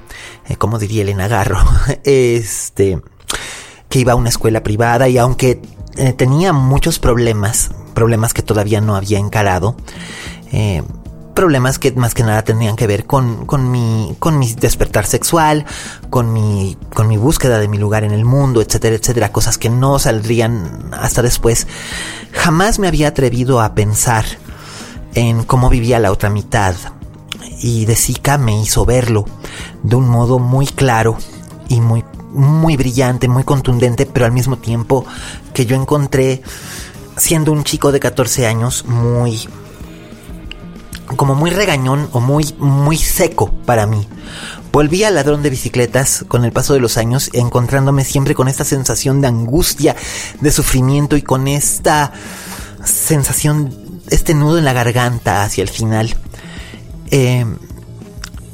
eh, 0.47 0.55
como 0.57 0.77
diría 0.77 1.01
Elena 1.01 1.27
Garro, 1.27 1.57
este, 2.03 3.01
que 3.89 3.99
iba 3.99 4.13
a 4.13 4.15
una 4.15 4.29
escuela 4.29 4.61
privada 4.61 5.09
y 5.09 5.17
aunque 5.17 5.61
eh, 5.97 6.13
tenía 6.13 6.53
muchos 6.53 6.99
problemas, 6.99 7.71
problemas 7.93 8.33
que 8.33 8.43
todavía 8.43 8.81
no 8.81 8.95
había 8.95 9.17
encarado, 9.17 9.75
eh, 10.51 10.83
problemas 11.35 11.77
que 11.77 11.91
más 11.91 12.15
que 12.15 12.23
nada 12.23 12.43
tenían 12.43 12.75
que 12.75 12.87
ver 12.87 13.05
con, 13.05 13.45
con, 13.45 13.69
mi, 13.69 14.15
con 14.17 14.39
mi 14.39 14.53
despertar 14.53 15.05
sexual, 15.05 15.65
con 16.09 16.33
mi, 16.33 16.77
con 16.93 17.07
mi 17.07 17.17
búsqueda 17.17 17.59
de 17.59 17.67
mi 17.67 17.77
lugar 17.77 18.03
en 18.03 18.11
el 18.11 18.25
mundo, 18.25 18.61
etcétera, 18.61 18.95
etcétera, 18.95 19.31
cosas 19.31 19.59
que 19.59 19.69
no 19.69 19.99
saldrían 19.99 20.89
hasta 20.93 21.21
después. 21.21 21.67
Jamás 22.31 22.79
me 22.79 22.87
había 22.87 23.09
atrevido 23.09 23.61
a 23.61 23.75
pensar 23.75 24.25
en 25.13 25.43
cómo 25.43 25.69
vivía 25.69 25.99
la 25.99 26.11
otra 26.11 26.29
mitad. 26.29 26.75
Y 27.61 27.85
de 27.85 27.95
Zika 27.95 28.37
me 28.37 28.59
hizo 28.59 28.85
verlo 28.85 29.25
de 29.83 29.95
un 29.95 30.09
modo 30.09 30.39
muy 30.39 30.65
claro 30.67 31.17
y 31.67 31.81
muy, 31.81 32.03
muy 32.31 32.77
brillante, 32.77 33.27
muy 33.27 33.43
contundente, 33.43 34.05
pero 34.05 34.25
al 34.25 34.31
mismo 34.31 34.57
tiempo 34.57 35.05
que 35.53 35.65
yo 35.65 35.75
encontré 35.75 36.41
siendo 37.17 37.51
un 37.51 37.63
chico 37.63 37.91
de 37.91 37.99
14 37.99 38.47
años 38.47 38.85
muy 38.85 39.47
como 41.15 41.35
muy 41.35 41.51
regañón 41.51 42.09
o 42.11 42.19
muy, 42.19 42.53
muy 42.57 42.97
seco 42.97 43.51
para 43.65 43.85
mí. 43.85 44.07
Volví 44.71 45.03
al 45.03 45.15
ladrón 45.15 45.41
de 45.41 45.49
bicicletas 45.49 46.25
con 46.27 46.43
el 46.43 46.51
paso 46.51 46.73
de 46.73 46.79
los 46.79 46.97
años, 46.97 47.29
encontrándome 47.33 48.03
siempre 48.03 48.35
con 48.35 48.47
esta 48.47 48.65
sensación 48.65 49.21
de 49.21 49.27
angustia, 49.27 49.95
de 50.41 50.51
sufrimiento 50.51 51.15
y 51.15 51.21
con 51.21 51.47
esta 51.47 52.11
sensación, 52.83 54.01
este 54.09 54.33
nudo 54.33 54.57
en 54.57 54.65
la 54.65 54.73
garganta 54.73 55.43
hacia 55.43 55.61
el 55.61 55.69
final. 55.69 56.13
Eh, 57.11 57.45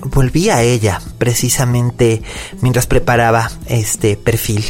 volví 0.04 0.50
a 0.50 0.62
ella 0.62 1.02
precisamente 1.18 2.22
mientras 2.62 2.86
preparaba 2.86 3.50
este 3.66 4.18
perfil. 4.18 4.66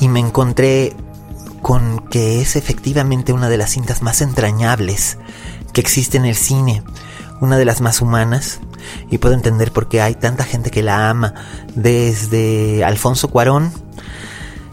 Y 0.00 0.08
me 0.08 0.20
encontré 0.20 0.94
con 1.64 1.98
que 2.10 2.42
es 2.42 2.56
efectivamente 2.56 3.32
una 3.32 3.48
de 3.48 3.56
las 3.56 3.70
cintas 3.70 4.02
más 4.02 4.20
entrañables 4.20 5.16
que 5.72 5.80
existe 5.80 6.18
en 6.18 6.26
el 6.26 6.36
cine, 6.36 6.82
una 7.40 7.56
de 7.56 7.64
las 7.64 7.80
más 7.80 8.02
humanas, 8.02 8.60
y 9.10 9.16
puedo 9.16 9.34
entender 9.34 9.72
por 9.72 9.88
qué 9.88 10.02
hay 10.02 10.14
tanta 10.14 10.44
gente 10.44 10.70
que 10.70 10.82
la 10.82 11.08
ama, 11.08 11.32
desde 11.74 12.84
Alfonso 12.84 13.28
Cuarón 13.28 13.72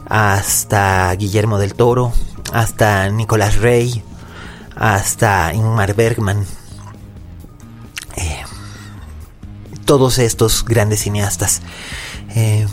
hasta 0.10 1.16
Guillermo 1.16 1.60
del 1.60 1.76
Toro, 1.76 2.12
hasta 2.52 3.08
Nicolás 3.08 3.56
Rey, 3.56 4.04
hasta 4.76 5.54
Ingmar 5.54 5.96
Bergman. 5.96 6.46
Eh, 8.18 8.44
todos 9.86 10.20
estos 10.20 10.66
grandes 10.66 11.00
cineastas. 11.00 11.62
Eh, 12.36 12.68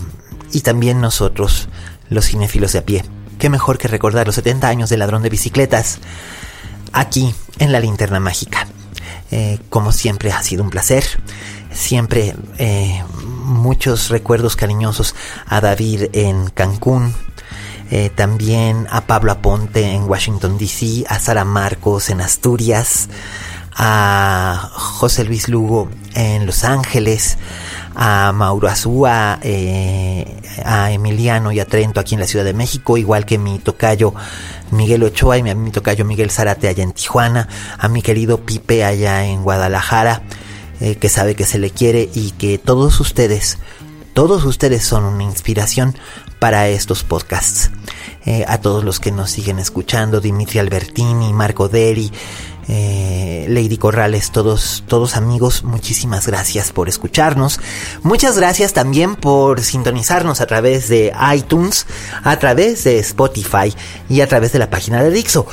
y 0.50 0.62
también 0.62 1.00
nosotros, 1.00 1.68
los 2.10 2.26
cinéfilos 2.26 2.72
de 2.72 2.80
a 2.80 2.84
pie 2.84 3.04
qué 3.38 3.48
mejor 3.48 3.78
que 3.78 3.88
recordar 3.88 4.26
los 4.26 4.34
70 4.36 4.68
años 4.68 4.90
del 4.90 4.98
ladrón 5.00 5.22
de 5.22 5.30
bicicletas 5.30 5.98
aquí 6.92 7.34
en 7.58 7.72
la 7.72 7.80
linterna 7.80 8.20
mágica. 8.20 8.66
Eh, 9.30 9.58
como 9.68 9.92
siempre 9.92 10.32
ha 10.32 10.42
sido 10.42 10.62
un 10.62 10.70
placer. 10.70 11.04
Siempre 11.72 12.34
eh, 12.58 13.02
muchos 13.44 14.08
recuerdos 14.08 14.56
cariñosos 14.56 15.14
a 15.46 15.60
David 15.60 16.06
en 16.12 16.50
Cancún. 16.50 17.14
Eh, 17.90 18.10
también 18.10 18.86
a 18.90 19.02
Pablo 19.06 19.32
Aponte 19.32 19.92
en 19.92 20.04
Washington 20.04 20.58
DC, 20.58 21.04
a 21.08 21.18
Sara 21.18 21.44
Marcos 21.44 22.10
en 22.10 22.20
Asturias, 22.20 23.08
a 23.78 24.70
José 24.74 25.24
Luis 25.24 25.48
Lugo 25.48 25.88
en 26.14 26.46
Los 26.46 26.64
Ángeles, 26.64 27.38
a 27.94 28.32
Mauro 28.32 28.68
Azúa, 28.68 29.38
eh, 29.42 30.26
a 30.64 30.90
Emiliano 30.90 31.52
y 31.52 31.60
a 31.60 31.64
Trento 31.64 32.00
aquí 32.00 32.16
en 32.16 32.20
la 32.20 32.26
Ciudad 32.26 32.44
de 32.44 32.54
México, 32.54 32.98
igual 32.98 33.24
que 33.24 33.38
mi 33.38 33.60
tocayo 33.60 34.14
Miguel 34.72 35.04
Ochoa 35.04 35.38
y 35.38 35.42
mi, 35.42 35.70
tocayo 35.70 36.04
Miguel 36.04 36.32
Zárate 36.32 36.66
allá 36.66 36.82
en 36.82 36.92
Tijuana, 36.92 37.48
a 37.78 37.88
mi 37.88 38.02
querido 38.02 38.38
Pipe 38.38 38.84
allá 38.84 39.24
en 39.24 39.44
Guadalajara, 39.44 40.22
eh, 40.80 40.96
que 40.96 41.08
sabe 41.08 41.36
que 41.36 41.44
se 41.44 41.60
le 41.60 41.70
quiere 41.70 42.10
y 42.12 42.32
que 42.32 42.58
todos 42.58 42.98
ustedes, 42.98 43.58
todos 44.12 44.44
ustedes 44.44 44.84
son 44.84 45.04
una 45.04 45.22
inspiración 45.22 45.96
para 46.40 46.68
estos 46.68 47.04
podcasts. 47.04 47.70
Eh, 48.26 48.44
a 48.46 48.58
todos 48.58 48.84
los 48.84 49.00
que 49.00 49.10
nos 49.10 49.30
siguen 49.30 49.58
escuchando, 49.58 50.20
Dimitri 50.20 50.58
Albertini, 50.58 51.32
Marco 51.32 51.68
Deri, 51.68 52.12
eh, 52.68 53.46
Lady 53.48 53.78
Corrales, 53.78 54.30
todos, 54.30 54.84
todos 54.86 55.16
amigos, 55.16 55.64
muchísimas 55.64 56.26
gracias 56.26 56.70
por 56.70 56.88
escucharnos. 56.88 57.60
Muchas 58.02 58.36
gracias 58.36 58.74
también 58.74 59.16
por 59.16 59.62
sintonizarnos 59.62 60.40
a 60.40 60.46
través 60.46 60.88
de 60.88 61.12
iTunes, 61.34 61.86
a 62.22 62.38
través 62.38 62.84
de 62.84 62.98
Spotify 62.98 63.74
y 64.08 64.20
a 64.20 64.28
través 64.28 64.52
de 64.52 64.58
la 64.58 64.70
página 64.70 65.02
de 65.02 65.10
Dixo. 65.10 65.46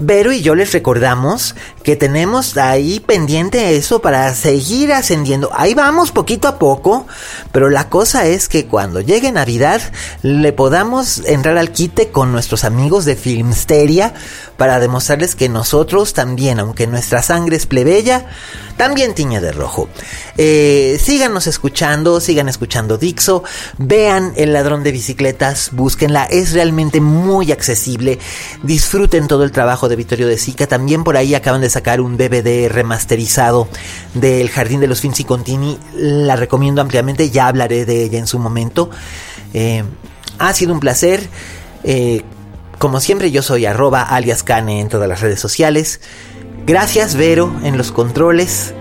Vero 0.00 0.32
y 0.32 0.42
yo 0.42 0.54
les 0.54 0.72
recordamos 0.72 1.56
que 1.82 1.96
tenemos 1.96 2.56
ahí 2.56 3.00
pendiente 3.00 3.76
eso 3.76 4.00
para 4.00 4.32
seguir 4.32 4.92
ascendiendo. 4.92 5.50
Ahí 5.52 5.74
vamos 5.74 6.12
poquito 6.12 6.46
a 6.46 6.56
poco, 6.60 7.06
pero 7.50 7.68
la 7.68 7.88
cosa 7.88 8.24
es 8.26 8.48
que 8.48 8.66
cuando 8.66 9.00
llegue 9.00 9.32
Navidad 9.32 9.82
le 10.22 10.52
podamos 10.52 11.22
entrar 11.26 11.58
al 11.58 11.72
quite 11.72 12.10
con 12.10 12.30
nuestros 12.30 12.62
amigos 12.62 13.06
de 13.06 13.16
Filmsteria 13.16 14.14
para 14.56 14.78
demostrarles 14.78 15.34
que 15.34 15.48
nosotros 15.48 16.14
también, 16.14 16.60
aunque 16.60 16.86
nuestra 16.86 17.22
sangre 17.22 17.56
es 17.56 17.66
plebeya, 17.66 18.26
también 18.76 19.14
tiñe 19.14 19.40
de 19.40 19.52
rojo. 19.52 19.88
Eh, 20.36 20.98
síganos 21.02 21.46
escuchando, 21.46 22.20
sigan 22.20 22.48
escuchando 22.48 22.96
Dixo, 22.96 23.42
vean 23.76 24.32
El 24.36 24.52
ladrón 24.52 24.84
de 24.84 24.92
bicicletas, 24.92 25.70
búsquenla, 25.72 26.24
es 26.24 26.52
realmente 26.52 27.00
muy 27.00 27.50
accesible, 27.50 28.18
disfruten 28.62 29.26
todo 29.26 29.42
el 29.42 29.50
de 29.88 29.96
Vittorio 29.96 30.26
de 30.26 30.38
Sica, 30.38 30.66
también 30.66 31.04
por 31.04 31.16
ahí 31.16 31.34
acaban 31.34 31.60
de 31.60 31.70
sacar 31.70 32.00
un 32.00 32.16
DVD 32.16 32.68
remasterizado 32.68 33.68
del 34.14 34.50
Jardín 34.50 34.80
de 34.80 34.86
los 34.86 35.00
Finzi 35.00 35.24
Contini, 35.24 35.78
la 35.94 36.36
recomiendo 36.36 36.80
ampliamente, 36.80 37.30
ya 37.30 37.48
hablaré 37.48 37.84
de 37.84 38.04
ella 38.04 38.18
en 38.18 38.26
su 38.26 38.38
momento. 38.38 38.90
Eh, 39.54 39.84
ha 40.38 40.52
sido 40.52 40.72
un 40.72 40.80
placer. 40.80 41.28
Eh, 41.84 42.22
como 42.78 43.00
siempre, 43.00 43.30
yo 43.30 43.42
soy 43.42 43.66
arroba 43.66 44.02
alias 44.02 44.42
Cane 44.42 44.80
en 44.80 44.88
todas 44.88 45.08
las 45.08 45.20
redes 45.20 45.40
sociales. 45.40 46.00
Gracias, 46.66 47.16
Vero, 47.16 47.52
en 47.64 47.76
los 47.76 47.92
controles. 47.92 48.74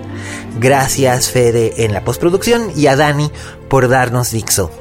Gracias, 0.60 1.30
Fede, 1.30 1.86
en 1.86 1.94
la 1.94 2.04
postproducción. 2.04 2.72
Y 2.76 2.88
a 2.88 2.96
Dani 2.96 3.32
por 3.70 3.90
darnos 3.90 4.32
Dixo. 4.32 4.72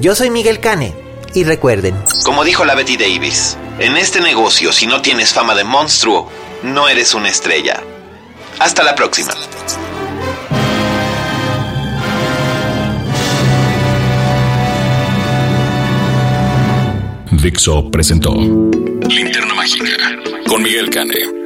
Yo 0.00 0.14
soy 0.14 0.30
Miguel 0.30 0.60
Cane. 0.60 0.94
Y 1.34 1.44
recuerden. 1.44 1.94
Como 2.24 2.44
dijo 2.44 2.64
la 2.66 2.74
Betty 2.74 2.98
Davis, 2.98 3.56
en 3.82 3.96
este 3.96 4.20
negocio, 4.20 4.72
si 4.72 4.86
no 4.86 5.02
tienes 5.02 5.34
fama 5.34 5.56
de 5.56 5.64
monstruo, 5.64 6.30
no 6.62 6.88
eres 6.88 7.14
una 7.14 7.28
estrella. 7.28 7.82
Hasta 8.60 8.84
la 8.84 8.94
próxima. 8.94 9.34
Dixo 17.32 17.90
presentó 17.90 18.32
Linterna 18.34 19.54
Mágica 19.54 19.86
con 20.46 20.62
Miguel 20.62 20.88
Cane. 20.88 21.42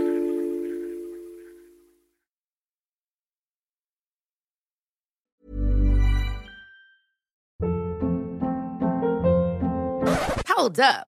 Hold 10.55 10.80
up. 10.80 11.16